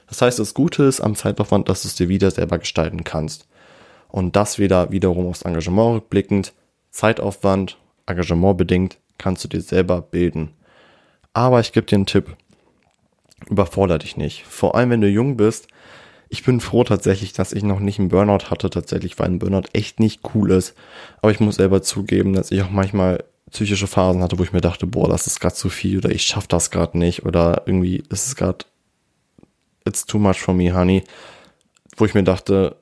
Das 0.08 0.22
heißt, 0.22 0.38
das 0.38 0.54
Gute 0.54 0.84
ist 0.84 1.02
am 1.02 1.14
Zeitaufwand, 1.14 1.68
dass 1.68 1.82
du 1.82 1.88
es 1.88 1.96
dir 1.96 2.08
wieder 2.08 2.30
selber 2.30 2.58
gestalten 2.58 3.04
kannst. 3.04 3.46
Und 4.08 4.36
das 4.36 4.58
wieder 4.58 4.90
wiederum 4.90 5.26
aufs 5.26 5.42
Engagement 5.42 5.96
rückblickend, 5.96 6.54
Zeitaufwand, 6.90 7.76
Engagement 8.06 8.56
bedingt, 8.56 8.98
kannst 9.18 9.44
du 9.44 9.48
dir 9.48 9.60
selber 9.60 10.00
bilden. 10.00 10.54
Aber 11.34 11.60
ich 11.60 11.72
gebe 11.72 11.86
dir 11.86 11.96
einen 11.96 12.06
Tipp. 12.06 12.36
Überforder 13.50 13.98
dich 13.98 14.16
nicht. 14.16 14.44
Vor 14.44 14.74
allem, 14.74 14.90
wenn 14.90 15.02
du 15.02 15.08
jung 15.08 15.36
bist. 15.36 15.68
Ich 16.28 16.44
bin 16.44 16.60
froh 16.60 16.84
tatsächlich, 16.84 17.32
dass 17.32 17.52
ich 17.52 17.62
noch 17.62 17.80
nicht 17.80 17.98
einen 17.98 18.08
Burnout 18.08 18.50
hatte, 18.50 18.70
tatsächlich, 18.70 19.18
weil 19.18 19.26
ein 19.28 19.38
Burnout 19.38 19.68
echt 19.72 19.98
nicht 19.98 20.20
cool 20.34 20.50
ist. 20.50 20.74
Aber 21.22 21.30
ich 21.30 21.40
muss 21.40 21.56
selber 21.56 21.82
zugeben, 21.82 22.34
dass 22.34 22.50
ich 22.50 22.62
auch 22.62 22.70
manchmal 22.70 23.24
psychische 23.50 23.86
Phasen 23.86 24.22
hatte, 24.22 24.38
wo 24.38 24.42
ich 24.42 24.52
mir 24.52 24.60
dachte, 24.60 24.86
boah, 24.86 25.08
das 25.08 25.26
ist 25.26 25.40
gerade 25.40 25.54
zu 25.54 25.70
viel 25.70 25.98
oder 25.98 26.10
ich 26.10 26.22
schaff 26.22 26.46
das 26.46 26.70
gerade 26.70 26.98
nicht 26.98 27.24
oder 27.24 27.62
irgendwie 27.64 28.02
ist 28.10 28.26
es 28.26 28.36
gerade 28.36 28.66
it's 29.86 30.04
too 30.04 30.18
much 30.18 30.36
for 30.36 30.52
me, 30.52 30.74
honey. 30.74 31.02
Wo 31.96 32.04
ich 32.04 32.12
mir 32.12 32.24
dachte, 32.24 32.76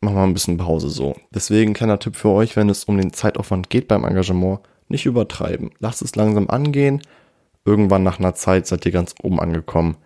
mach 0.00 0.12
mal 0.12 0.24
ein 0.24 0.32
bisschen 0.32 0.56
Pause 0.56 0.88
so. 0.88 1.16
Deswegen 1.34 1.74
kleiner 1.74 1.98
Tipp 1.98 2.16
für 2.16 2.30
euch, 2.30 2.56
wenn 2.56 2.70
es 2.70 2.84
um 2.84 2.96
den 2.96 3.12
Zeitaufwand 3.12 3.68
geht 3.68 3.88
beim 3.88 4.04
Engagement, 4.04 4.60
nicht 4.88 5.04
übertreiben. 5.04 5.70
Lasst 5.80 6.00
es 6.00 6.16
langsam 6.16 6.48
angehen 6.48 7.02
irgendwann 7.66 8.04
nach 8.04 8.18
einer 8.18 8.34
Zeit 8.34 8.66
seid 8.66 8.86
ihr 8.86 8.92
ganz 8.92 9.14
oben 9.22 9.40
angekommen 9.40 9.96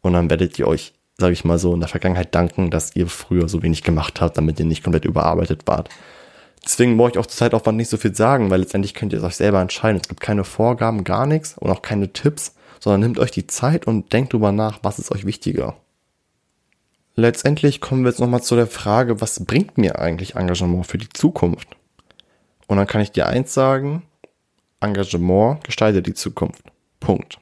und 0.00 0.14
dann 0.14 0.30
werdet 0.30 0.58
ihr 0.58 0.66
euch, 0.66 0.94
sage 1.20 1.32
ich 1.32 1.44
mal 1.44 1.58
so, 1.58 1.72
in 1.72 1.80
der 1.80 1.88
Vergangenheit 1.88 2.34
danken, 2.34 2.70
dass 2.70 2.96
ihr 2.96 3.06
früher 3.06 3.48
so 3.48 3.62
wenig 3.62 3.82
gemacht 3.82 4.20
habt, 4.20 4.36
damit 4.36 4.58
ihr 4.58 4.66
nicht 4.66 4.82
komplett 4.82 5.04
überarbeitet 5.04 5.62
wart. 5.66 5.88
Deswegen 6.64 6.96
brauche 6.96 7.10
ich 7.10 7.18
auch 7.18 7.26
zur 7.26 7.38
Zeitaufwand 7.38 7.76
nicht 7.76 7.88
so 7.88 7.96
viel 7.96 8.14
sagen, 8.14 8.50
weil 8.50 8.60
letztendlich 8.60 8.94
könnt 8.94 9.12
ihr 9.12 9.18
es 9.18 9.24
euch 9.24 9.36
selber 9.36 9.60
entscheiden. 9.60 10.00
Es 10.02 10.08
gibt 10.08 10.20
keine 10.20 10.44
Vorgaben, 10.44 11.04
gar 11.04 11.26
nichts 11.26 11.56
und 11.56 11.70
auch 11.70 11.82
keine 11.82 12.12
Tipps, 12.12 12.54
sondern 12.80 13.00
nehmt 13.00 13.18
euch 13.18 13.30
die 13.30 13.46
Zeit 13.46 13.86
und 13.86 14.12
denkt 14.12 14.32
drüber 14.32 14.52
nach, 14.52 14.80
was 14.82 14.98
ist 14.98 15.12
euch 15.12 15.24
wichtiger. 15.24 15.76
Letztendlich 17.16 17.80
kommen 17.80 18.02
wir 18.02 18.10
jetzt 18.10 18.20
nochmal 18.20 18.42
zu 18.42 18.56
der 18.56 18.66
Frage, 18.66 19.20
was 19.20 19.44
bringt 19.44 19.78
mir 19.78 19.98
eigentlich 19.98 20.36
Engagement 20.36 20.86
für 20.86 20.98
die 20.98 21.08
Zukunft? 21.08 21.68
Und 22.66 22.76
dann 22.76 22.86
kann 22.86 23.00
ich 23.00 23.12
dir 23.12 23.26
eins 23.26 23.52
sagen, 23.52 24.02
Engagement 24.80 25.62
gestaltet 25.64 26.06
die 26.06 26.14
Zukunft. 26.14 26.62
Punkt. 27.00 27.38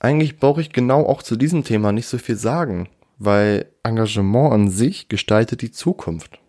Eigentlich 0.00 0.38
brauche 0.38 0.62
ich 0.62 0.72
genau 0.72 1.06
auch 1.06 1.22
zu 1.22 1.36
diesem 1.36 1.62
Thema 1.62 1.92
nicht 1.92 2.06
so 2.06 2.18
viel 2.18 2.36
sagen, 2.36 2.88
weil 3.18 3.66
Engagement 3.82 4.52
an 4.52 4.70
sich 4.70 5.08
gestaltet 5.08 5.60
die 5.60 5.70
Zukunft. 5.70 6.40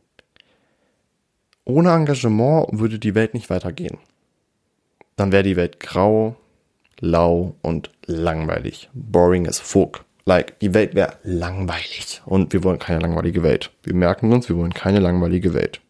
Ohne 1.66 1.92
Engagement 1.92 2.68
würde 2.72 2.98
die 2.98 3.14
Welt 3.14 3.34
nicht 3.34 3.50
weitergehen. 3.50 3.98
Dann 5.18 5.34
wäre 5.34 5.44
die 5.44 5.58
Welt 5.58 5.82
grau, 5.82 6.38
lau 7.00 7.56
und 7.62 7.92
langweilig. 8.06 8.90
Boring 8.94 9.48
as 9.48 9.60
fuck. 9.60 10.06
Like, 10.26 10.58
die 10.60 10.74
Welt 10.74 10.96
wäre 10.96 11.18
langweilig. 11.24 12.22
Und 12.26 12.54
wir 12.54 12.64
wollen 12.64 12.80
keine 12.80 13.00
langweilige 13.00 13.44
Welt. 13.44 13.72
Wir 13.84 13.94
merken 13.94 14.32
uns, 14.32 14.48
wir 14.48 14.56
wollen 14.56 14.74
keine 14.74 15.00
langweilige 15.00 15.54
Welt 15.54 15.82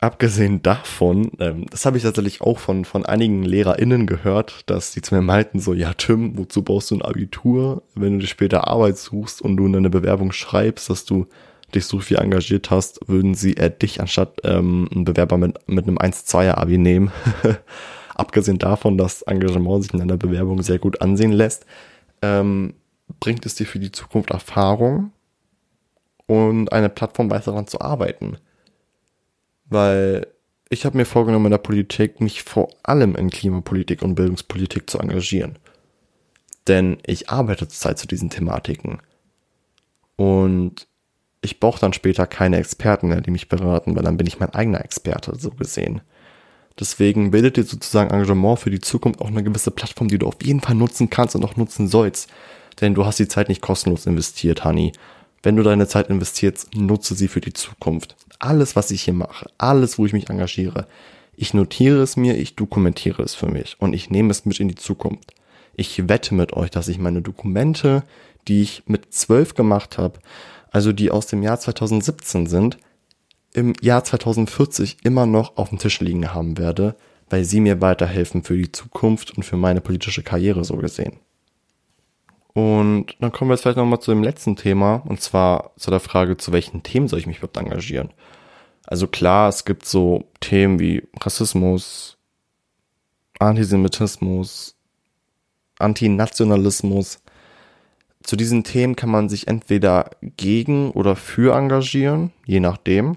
abgesehen 0.00 0.62
davon, 0.62 1.32
ähm, 1.38 1.66
das 1.70 1.84
habe 1.84 1.96
ich 1.96 2.02
tatsächlich 2.02 2.40
auch 2.40 2.58
von, 2.58 2.84
von 2.84 3.04
einigen 3.04 3.42
LehrerInnen 3.42 4.06
gehört, 4.06 4.62
dass 4.66 4.92
die 4.92 5.02
zu 5.02 5.14
mir 5.14 5.20
meinten, 5.20 5.60
so, 5.60 5.74
ja, 5.74 5.92
Tim, 5.94 6.38
wozu 6.38 6.62
brauchst 6.62 6.90
du 6.90 6.96
ein 6.96 7.02
Abitur, 7.02 7.82
wenn 7.94 8.14
du 8.14 8.18
dir 8.20 8.26
später 8.26 8.68
Arbeit 8.68 8.96
suchst 8.96 9.42
und 9.42 9.56
du 9.56 9.66
in 9.66 9.74
deine 9.74 9.90
Bewerbung 9.90 10.32
schreibst, 10.32 10.88
dass 10.88 11.04
du 11.04 11.26
dich 11.74 11.84
so 11.84 12.00
viel 12.00 12.16
engagiert 12.16 12.70
hast, 12.70 13.08
würden 13.08 13.34
sie 13.34 13.54
eher 13.54 13.70
dich 13.70 14.00
anstatt 14.00 14.40
ähm, 14.44 14.88
einen 14.92 15.04
Bewerber 15.04 15.36
mit, 15.36 15.68
mit 15.68 15.86
einem 15.86 15.98
1-2er-Abi 15.98 16.78
nehmen. 16.78 17.12
abgesehen 18.20 18.58
davon, 18.58 18.98
dass 18.98 19.22
Engagement 19.22 19.82
sich 19.82 19.94
in 19.94 20.02
einer 20.02 20.18
Bewerbung 20.18 20.62
sehr 20.62 20.78
gut 20.78 21.00
ansehen 21.00 21.32
lässt, 21.32 21.64
ähm, 22.22 22.74
bringt 23.18 23.46
es 23.46 23.54
dir 23.54 23.66
für 23.66 23.78
die 23.78 23.92
Zukunft 23.92 24.30
Erfahrung 24.30 25.12
und 26.26 26.70
eine 26.72 26.90
Plattform 26.90 27.30
weiter 27.30 27.52
daran 27.52 27.66
zu 27.66 27.80
arbeiten 27.80 28.36
weil 29.70 30.26
ich 30.68 30.84
habe 30.84 30.96
mir 30.96 31.06
vorgenommen, 31.06 31.46
in 31.46 31.52
der 31.52 31.58
Politik 31.58 32.20
mich 32.20 32.42
vor 32.42 32.68
allem 32.82 33.16
in 33.16 33.30
Klimapolitik 33.30 34.02
und 34.02 34.14
Bildungspolitik 34.14 34.88
zu 34.88 34.98
engagieren. 34.98 35.58
Denn 36.68 36.98
ich 37.06 37.30
arbeite 37.30 37.66
zurzeit 37.66 37.98
zu 37.98 38.06
diesen 38.06 38.30
Thematiken. 38.30 39.00
Und 40.16 40.86
ich 41.42 41.58
brauche 41.58 41.80
dann 41.80 41.92
später 41.92 42.26
keine 42.26 42.58
Experten 42.58 43.08
mehr, 43.08 43.20
die 43.20 43.30
mich 43.30 43.48
beraten, 43.48 43.96
weil 43.96 44.02
dann 44.02 44.16
bin 44.16 44.26
ich 44.26 44.38
mein 44.38 44.54
eigener 44.54 44.84
Experte, 44.84 45.34
so 45.36 45.50
gesehen. 45.50 46.02
Deswegen 46.78 47.30
bildet 47.30 47.56
dir 47.56 47.64
sozusagen 47.64 48.10
Engagement 48.10 48.58
für 48.58 48.70
die 48.70 48.80
Zukunft 48.80 49.20
auch 49.20 49.28
eine 49.28 49.42
gewisse 49.42 49.70
Plattform, 49.70 50.08
die 50.08 50.18
du 50.18 50.26
auf 50.26 50.36
jeden 50.42 50.60
Fall 50.60 50.74
nutzen 50.74 51.10
kannst 51.10 51.34
und 51.34 51.44
auch 51.44 51.56
nutzen 51.56 51.88
sollst. 51.88 52.30
Denn 52.80 52.94
du 52.94 53.04
hast 53.04 53.18
die 53.18 53.28
Zeit 53.28 53.48
nicht 53.48 53.60
kostenlos 53.60 54.06
investiert, 54.06 54.64
Honey. 54.64 54.92
Wenn 55.42 55.56
du 55.56 55.62
deine 55.62 55.88
Zeit 55.88 56.08
investierst, 56.10 56.74
nutze 56.74 57.14
sie 57.14 57.28
für 57.28 57.40
die 57.40 57.52
Zukunft 57.52 58.14
alles, 58.40 58.74
was 58.74 58.90
ich 58.90 59.02
hier 59.02 59.14
mache, 59.14 59.50
alles, 59.58 59.98
wo 59.98 60.06
ich 60.06 60.12
mich 60.12 60.28
engagiere, 60.28 60.86
ich 61.36 61.54
notiere 61.54 62.02
es 62.02 62.16
mir, 62.16 62.36
ich 62.36 62.56
dokumentiere 62.56 63.22
es 63.22 63.34
für 63.34 63.48
mich 63.48 63.76
und 63.78 63.94
ich 63.94 64.10
nehme 64.10 64.30
es 64.30 64.44
mit 64.44 64.60
in 64.60 64.68
die 64.68 64.74
Zukunft. 64.74 65.32
Ich 65.74 66.08
wette 66.08 66.34
mit 66.34 66.52
euch, 66.52 66.70
dass 66.70 66.88
ich 66.88 66.98
meine 66.98 67.22
Dokumente, 67.22 68.02
die 68.48 68.62
ich 68.62 68.82
mit 68.86 69.14
zwölf 69.14 69.54
gemacht 69.54 69.96
habe, 69.96 70.18
also 70.70 70.92
die 70.92 71.10
aus 71.10 71.26
dem 71.26 71.42
Jahr 71.42 71.58
2017 71.58 72.46
sind, 72.46 72.78
im 73.52 73.72
Jahr 73.80 74.04
2040 74.04 74.98
immer 75.02 75.26
noch 75.26 75.56
auf 75.56 75.70
dem 75.70 75.78
Tisch 75.78 76.00
liegen 76.00 76.34
haben 76.34 76.58
werde, 76.58 76.96
weil 77.28 77.44
sie 77.44 77.60
mir 77.60 77.80
weiterhelfen 77.80 78.42
für 78.42 78.56
die 78.56 78.70
Zukunft 78.70 79.36
und 79.36 79.42
für 79.44 79.56
meine 79.56 79.80
politische 79.80 80.22
Karriere 80.22 80.64
so 80.64 80.76
gesehen. 80.76 81.20
Und 82.52 83.16
dann 83.20 83.32
kommen 83.32 83.50
wir 83.50 83.54
jetzt 83.54 83.62
vielleicht 83.62 83.78
nochmal 83.78 84.00
zu 84.00 84.10
dem 84.10 84.22
letzten 84.22 84.56
Thema, 84.56 85.02
und 85.06 85.20
zwar 85.20 85.72
zu 85.76 85.90
der 85.90 86.00
Frage, 86.00 86.36
zu 86.36 86.52
welchen 86.52 86.82
Themen 86.82 87.08
soll 87.08 87.20
ich 87.20 87.26
mich 87.26 87.38
überhaupt 87.38 87.56
engagieren? 87.56 88.10
Also 88.86 89.06
klar, 89.06 89.48
es 89.48 89.64
gibt 89.64 89.86
so 89.86 90.24
Themen 90.40 90.80
wie 90.80 91.06
Rassismus, 91.20 92.18
Antisemitismus, 93.38 94.76
Antinationalismus. 95.78 97.22
Zu 98.22 98.36
diesen 98.36 98.64
Themen 98.64 98.96
kann 98.96 99.10
man 99.10 99.28
sich 99.28 99.48
entweder 99.48 100.10
gegen 100.20 100.90
oder 100.90 101.16
für 101.16 101.54
engagieren, 101.54 102.32
je 102.44 102.60
nachdem. 102.60 103.16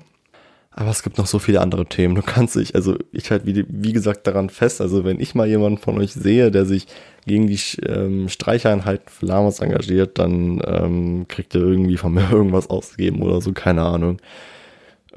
Aber 0.76 0.90
es 0.90 1.04
gibt 1.04 1.20
noch 1.20 1.28
so 1.28 1.38
viele 1.38 1.62
andere 1.62 1.86
Themen. 1.86 2.16
Du 2.16 2.24
kannst 2.24 2.56
dich, 2.56 2.74
also 2.74 2.98
ich 3.12 3.30
halt 3.30 3.46
wie, 3.46 3.64
wie 3.68 3.94
gesagt 3.94 4.26
daran 4.26 4.50
fest, 4.50 4.82
also 4.82 5.04
wenn 5.04 5.20
ich 5.20 5.36
mal 5.36 5.48
jemanden 5.48 5.78
von 5.78 6.00
euch 6.00 6.14
sehe, 6.14 6.50
der 6.50 6.66
sich 6.66 6.88
gegen 7.28 7.48
die 7.48 7.60
ähm, 7.86 8.28
Streicheinheit 8.28 9.10
für 9.10 9.28
Lamas 9.28 9.60
engagiert, 9.60 10.18
dann 10.18 10.62
ähm, 10.66 11.26
kriegt 11.28 11.54
er 11.54 11.62
irgendwie 11.62 11.98
von 11.98 12.14
mir 12.14 12.28
irgendwas 12.32 12.70
ausgegeben 12.70 13.22
oder 13.22 13.40
so, 13.40 13.54
keine 13.54 13.84
Ahnung. 13.84 14.18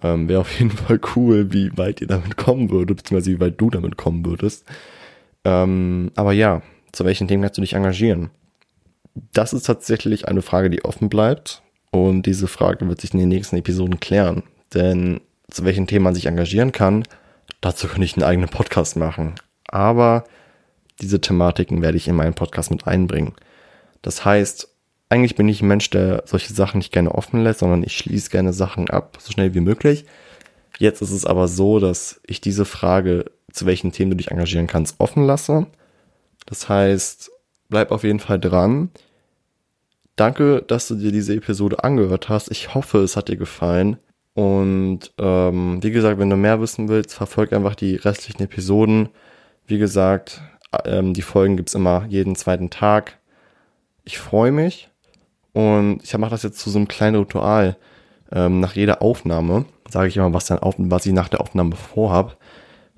Ähm, 0.02 0.28
Wäre 0.28 0.40
auf 0.40 0.58
jeden 0.58 0.70
Fall 0.70 1.00
cool, 1.16 1.52
wie 1.54 1.76
weit 1.78 2.02
ihr 2.02 2.06
damit 2.06 2.36
kommen 2.36 2.70
würdet, 2.70 2.98
beziehungsweise 2.98 3.30
wie 3.30 3.40
weit 3.40 3.58
du 3.58 3.70
damit 3.70 3.96
kommen 3.96 4.26
würdest. 4.26 4.66
Ähm, 5.44 6.10
aber 6.16 6.32
ja, 6.32 6.60
zu 6.92 7.06
welchen 7.06 7.28
Themen 7.28 7.42
kannst 7.42 7.56
du 7.56 7.62
dich 7.62 7.72
engagieren? 7.72 8.30
Das 9.32 9.54
ist 9.54 9.64
tatsächlich 9.64 10.28
eine 10.28 10.42
Frage, 10.42 10.68
die 10.68 10.84
offen 10.84 11.08
bleibt. 11.08 11.62
Und 11.90 12.24
diese 12.26 12.46
Frage 12.46 12.86
wird 12.88 13.00
sich 13.00 13.14
in 13.14 13.20
den 13.20 13.30
nächsten 13.30 13.56
Episoden 13.56 14.00
klären. 14.00 14.42
Denn 14.74 15.20
zu 15.50 15.64
welchen 15.64 15.86
Themen 15.86 16.04
man 16.04 16.14
sich 16.14 16.26
engagieren 16.26 16.72
kann, 16.72 17.04
dazu 17.60 17.88
könnte 17.88 18.04
ich 18.04 18.16
einen 18.16 18.24
eigenen 18.24 18.48
Podcast 18.48 18.96
machen. 18.96 19.34
Aber 19.68 20.24
diese 21.00 21.20
Thematiken 21.20 21.82
werde 21.82 21.96
ich 21.96 22.08
in 22.08 22.16
meinen 22.16 22.34
Podcast 22.34 22.70
mit 22.70 22.86
einbringen. 22.86 23.34
Das 24.02 24.24
heißt, 24.24 24.68
eigentlich 25.08 25.36
bin 25.36 25.48
ich 25.48 25.62
ein 25.62 25.68
Mensch, 25.68 25.90
der 25.90 26.24
solche 26.26 26.52
Sachen 26.52 26.78
nicht 26.78 26.92
gerne 26.92 27.14
offen 27.14 27.42
lässt, 27.42 27.60
sondern 27.60 27.82
ich 27.82 27.96
schließe 27.96 28.30
gerne 28.30 28.52
Sachen 28.52 28.90
ab, 28.90 29.18
so 29.20 29.32
schnell 29.32 29.54
wie 29.54 29.60
möglich. 29.60 30.04
Jetzt 30.78 31.00
ist 31.00 31.12
es 31.12 31.24
aber 31.24 31.48
so, 31.48 31.78
dass 31.78 32.20
ich 32.26 32.40
diese 32.40 32.64
Frage, 32.64 33.26
zu 33.52 33.66
welchen 33.66 33.92
Themen 33.92 34.10
du 34.10 34.16
dich 34.16 34.30
engagieren 34.30 34.66
kannst, 34.66 34.96
offen 34.98 35.24
lasse. 35.24 35.66
Das 36.44 36.68
heißt, 36.68 37.30
bleib 37.68 37.92
auf 37.92 38.04
jeden 38.04 38.20
Fall 38.20 38.38
dran. 38.38 38.90
Danke, 40.16 40.62
dass 40.66 40.88
du 40.88 40.96
dir 40.96 41.12
diese 41.12 41.34
Episode 41.34 41.84
angehört 41.84 42.28
hast. 42.28 42.50
Ich 42.50 42.74
hoffe, 42.74 42.98
es 42.98 43.16
hat 43.16 43.28
dir 43.28 43.36
gefallen. 43.36 43.98
Und 44.36 45.12
ähm, 45.16 45.82
wie 45.82 45.90
gesagt, 45.90 46.18
wenn 46.18 46.28
du 46.28 46.36
mehr 46.36 46.60
wissen 46.60 46.90
willst, 46.90 47.14
verfolg 47.14 47.54
einfach 47.54 47.74
die 47.74 47.96
restlichen 47.96 48.42
Episoden. 48.42 49.08
Wie 49.66 49.78
gesagt, 49.78 50.42
ähm, 50.84 51.14
die 51.14 51.22
Folgen 51.22 51.56
gibt's 51.56 51.72
immer 51.72 52.04
jeden 52.10 52.36
zweiten 52.36 52.68
Tag. 52.68 53.16
Ich 54.04 54.18
freue 54.18 54.52
mich 54.52 54.90
und 55.54 56.00
ich 56.04 56.14
mache 56.18 56.32
das 56.32 56.42
jetzt 56.42 56.58
zu 56.58 56.68
so 56.68 56.78
einem 56.78 56.86
kleinen 56.86 57.16
Ritual. 57.16 57.78
Ähm, 58.30 58.60
nach 58.60 58.74
jeder 58.74 59.00
Aufnahme 59.00 59.64
sage 59.88 60.08
ich 60.08 60.18
immer, 60.18 60.34
was, 60.34 60.44
dann 60.44 60.58
auf, 60.58 60.74
was 60.76 61.06
ich 61.06 61.14
nach 61.14 61.30
der 61.30 61.40
Aufnahme 61.40 61.74
vorhab. 61.74 62.36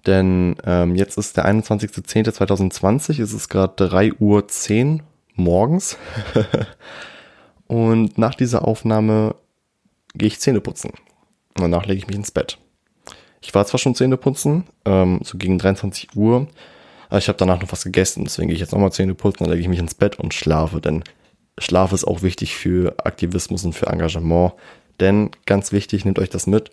Denn 0.07 0.57
ähm, 0.65 0.97
jetzt 0.97 1.19
ist 1.19 1.37
der 1.37 1.47
21.10.2020, 1.47 3.23
es 3.23 3.33
ist 3.33 3.49
gerade 3.49 3.85
3.10 3.85 4.95
Uhr 4.95 5.01
morgens. 5.37 5.99
und 7.69 8.19
nach 8.19 8.35
dieser 8.35 8.67
Aufnahme 8.67 9.37
gehe 10.17 10.27
ich 10.27 10.41
Zähne 10.41 10.61
putzen. 10.61 10.91
Und 11.57 11.63
danach 11.63 11.87
lege 11.87 11.99
ich 11.99 12.07
mich 12.07 12.17
ins 12.17 12.31
Bett. 12.31 12.59
Ich 13.41 13.55
war 13.55 13.67
zwar 13.67 13.79
schon 13.79 13.95
Zähne 13.95 14.17
putzen, 14.17 14.65
ähm, 14.85 15.21
so 15.23 15.39
gegen 15.39 15.59
23 15.59 16.17
Uhr, 16.17 16.49
aber 17.09 17.19
ich 17.19 17.29
habe 17.29 17.39
danach 17.39 17.61
noch 17.61 17.73
was 17.73 17.85
gegessen, 17.85 18.25
deswegen 18.25 18.49
gehe 18.49 18.55
ich 18.55 18.61
jetzt 18.61 18.73
nochmal 18.73 18.93
Zähne 18.93 19.15
putzen, 19.15 19.45
dann 19.45 19.51
lege 19.51 19.63
ich 19.63 19.69
mich 19.69 19.79
ins 19.79 19.95
Bett 19.95 20.19
und 20.19 20.35
schlafe, 20.35 20.81
denn 20.81 21.05
Schlaf 21.59 21.93
ist 21.93 22.05
auch 22.05 22.23
wichtig 22.23 22.55
für 22.57 22.95
Aktivismus 23.05 23.65
und 23.65 23.75
für 23.75 23.87
Engagement. 23.87 24.53
Denn 25.01 25.31
ganz 25.47 25.73
wichtig, 25.73 26.05
nehmt 26.05 26.19
euch 26.19 26.31
das 26.31 26.47
mit. 26.47 26.71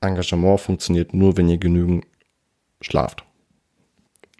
Engagement 0.00 0.60
funktioniert 0.60 1.14
nur, 1.14 1.36
wenn 1.36 1.48
ihr 1.48 1.58
genügend 1.58 2.06
schlaft. 2.80 3.24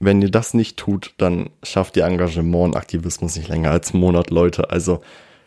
Wenn 0.00 0.20
ihr 0.20 0.30
das 0.30 0.54
nicht 0.54 0.76
tut, 0.76 1.14
dann 1.18 1.50
schafft 1.62 1.96
ihr 1.96 2.04
Engagement 2.04 2.74
und 2.74 2.76
Aktivismus 2.76 3.36
nicht 3.36 3.48
länger 3.48 3.70
als 3.70 3.92
einen 3.92 4.00
Monat, 4.00 4.30
Leute. 4.30 4.70
Also 4.70 5.00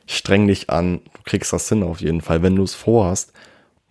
streng 0.05 0.47
dich 0.47 0.69
an, 0.69 1.01
du 1.13 1.21
kriegst 1.25 1.51
das 1.51 1.67
hin 1.67 1.83
auf 1.83 1.99
jeden 1.99 2.21
Fall, 2.21 2.41
wenn 2.41 2.55
du 2.55 2.63
es 2.63 2.75
vorhast. 2.75 3.33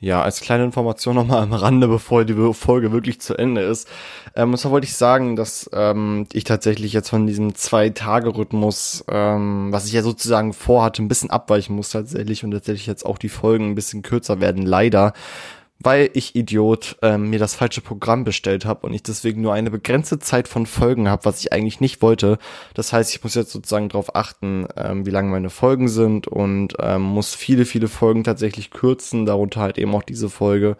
Ja, 0.00 0.22
als 0.22 0.40
kleine 0.40 0.64
Information 0.64 1.14
nochmal 1.14 1.42
am 1.42 1.52
Rande, 1.52 1.88
bevor 1.88 2.24
die 2.24 2.54
Folge 2.54 2.92
wirklich 2.92 3.20
zu 3.20 3.36
Ende 3.36 3.62
ist. 3.62 3.88
Ähm, 4.34 4.50
und 4.52 4.58
zwar 4.58 4.72
wollte 4.72 4.86
ich 4.86 4.94
sagen, 4.94 5.36
dass 5.36 5.70
ähm, 5.72 6.26
ich 6.32 6.44
tatsächlich 6.44 6.92
jetzt 6.92 7.10
von 7.10 7.26
diesem 7.26 7.54
Zwei-Tage-Rhythmus, 7.54 9.04
ähm, 9.08 9.68
was 9.70 9.86
ich 9.86 9.92
ja 9.92 10.02
sozusagen 10.02 10.52
vorhatte, 10.52 11.02
ein 11.02 11.08
bisschen 11.08 11.30
abweichen 11.30 11.74
muss 11.76 11.90
tatsächlich 11.90 12.44
und 12.44 12.50
tatsächlich 12.50 12.86
jetzt 12.86 13.06
auch 13.06 13.18
die 13.18 13.28
Folgen 13.28 13.70
ein 13.70 13.74
bisschen 13.74 14.02
kürzer 14.02 14.40
werden, 14.40 14.66
leider 14.66 15.12
weil 15.84 16.10
ich 16.14 16.34
Idiot 16.34 16.96
ähm, 17.02 17.30
mir 17.30 17.38
das 17.38 17.54
falsche 17.54 17.80
Programm 17.80 18.24
bestellt 18.24 18.64
habe 18.64 18.86
und 18.86 18.94
ich 18.94 19.02
deswegen 19.02 19.42
nur 19.42 19.52
eine 19.52 19.70
begrenzte 19.70 20.18
Zeit 20.18 20.48
von 20.48 20.66
Folgen 20.66 21.08
habe, 21.08 21.24
was 21.24 21.40
ich 21.40 21.52
eigentlich 21.52 21.80
nicht 21.80 22.02
wollte. 22.02 22.38
Das 22.74 22.92
heißt, 22.92 23.14
ich 23.14 23.22
muss 23.22 23.34
jetzt 23.34 23.52
sozusagen 23.52 23.88
darauf 23.88 24.16
achten, 24.16 24.66
ähm, 24.76 25.06
wie 25.06 25.10
lange 25.10 25.30
meine 25.30 25.50
Folgen 25.50 25.88
sind 25.88 26.26
und 26.26 26.74
ähm, 26.80 27.02
muss 27.02 27.34
viele, 27.34 27.64
viele 27.64 27.88
Folgen 27.88 28.24
tatsächlich 28.24 28.70
kürzen, 28.70 29.26
darunter 29.26 29.60
halt 29.60 29.78
eben 29.78 29.94
auch 29.94 30.02
diese 30.02 30.30
Folge. 30.30 30.76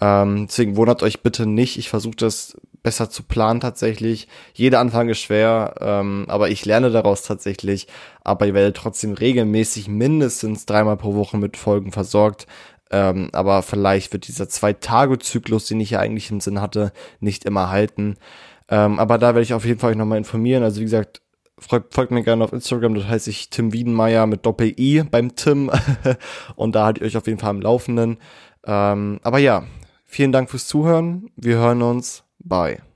Ähm, 0.00 0.46
deswegen 0.46 0.76
wundert 0.76 1.02
euch 1.02 1.22
bitte 1.22 1.44
nicht, 1.46 1.76
ich 1.76 1.88
versuche 1.88 2.16
das 2.16 2.56
besser 2.82 3.10
zu 3.10 3.22
planen 3.22 3.60
tatsächlich. 3.60 4.28
Jeder 4.54 4.80
Anfang 4.80 5.08
ist 5.08 5.18
schwer, 5.18 5.74
ähm, 5.80 6.26
aber 6.28 6.48
ich 6.50 6.64
lerne 6.64 6.90
daraus 6.90 7.22
tatsächlich. 7.22 7.86
Aber 8.22 8.46
ihr 8.46 8.54
werdet 8.54 8.76
trotzdem 8.76 9.14
regelmäßig 9.14 9.88
mindestens 9.88 10.66
dreimal 10.66 10.96
pro 10.96 11.14
Woche 11.14 11.36
mit 11.36 11.56
Folgen 11.56 11.92
versorgt. 11.92 12.46
Ähm, 12.90 13.28
aber 13.32 13.62
vielleicht 13.62 14.12
wird 14.12 14.28
dieser 14.28 14.48
Zwei-Tage-Zyklus, 14.48 15.66
den 15.66 15.80
ich 15.80 15.90
ja 15.90 16.00
eigentlich 16.00 16.30
im 16.30 16.40
Sinn 16.40 16.60
hatte, 16.60 16.92
nicht 17.20 17.44
immer 17.44 17.70
halten. 17.70 18.16
Ähm, 18.68 18.98
aber 18.98 19.18
da 19.18 19.28
werde 19.28 19.42
ich 19.42 19.54
auf 19.54 19.64
jeden 19.64 19.78
Fall 19.78 19.92
euch 19.92 19.96
nochmal 19.96 20.18
informieren. 20.18 20.62
Also 20.62 20.80
wie 20.80 20.84
gesagt, 20.84 21.22
folgt, 21.58 21.94
folgt 21.94 22.12
mir 22.12 22.22
gerne 22.22 22.44
auf 22.44 22.52
Instagram, 22.52 22.94
das 22.94 23.06
heißt 23.06 23.28
ich 23.28 23.50
Tim 23.50 23.72
Wiedenmeier 23.72 24.26
mit 24.26 24.46
Doppel-I 24.46 25.04
beim 25.10 25.34
Tim. 25.36 25.70
und 26.56 26.74
da 26.74 26.86
haltet 26.86 27.02
ihr 27.02 27.06
euch 27.06 27.16
auf 27.16 27.26
jeden 27.26 27.38
Fall 27.38 27.50
am 27.50 27.60
Laufenden. 27.60 28.18
Ähm, 28.66 29.20
aber 29.22 29.38
ja, 29.38 29.64
vielen 30.04 30.32
Dank 30.32 30.50
fürs 30.50 30.66
Zuhören. 30.66 31.30
Wir 31.36 31.56
hören 31.56 31.82
uns. 31.82 32.24
Bye. 32.38 32.87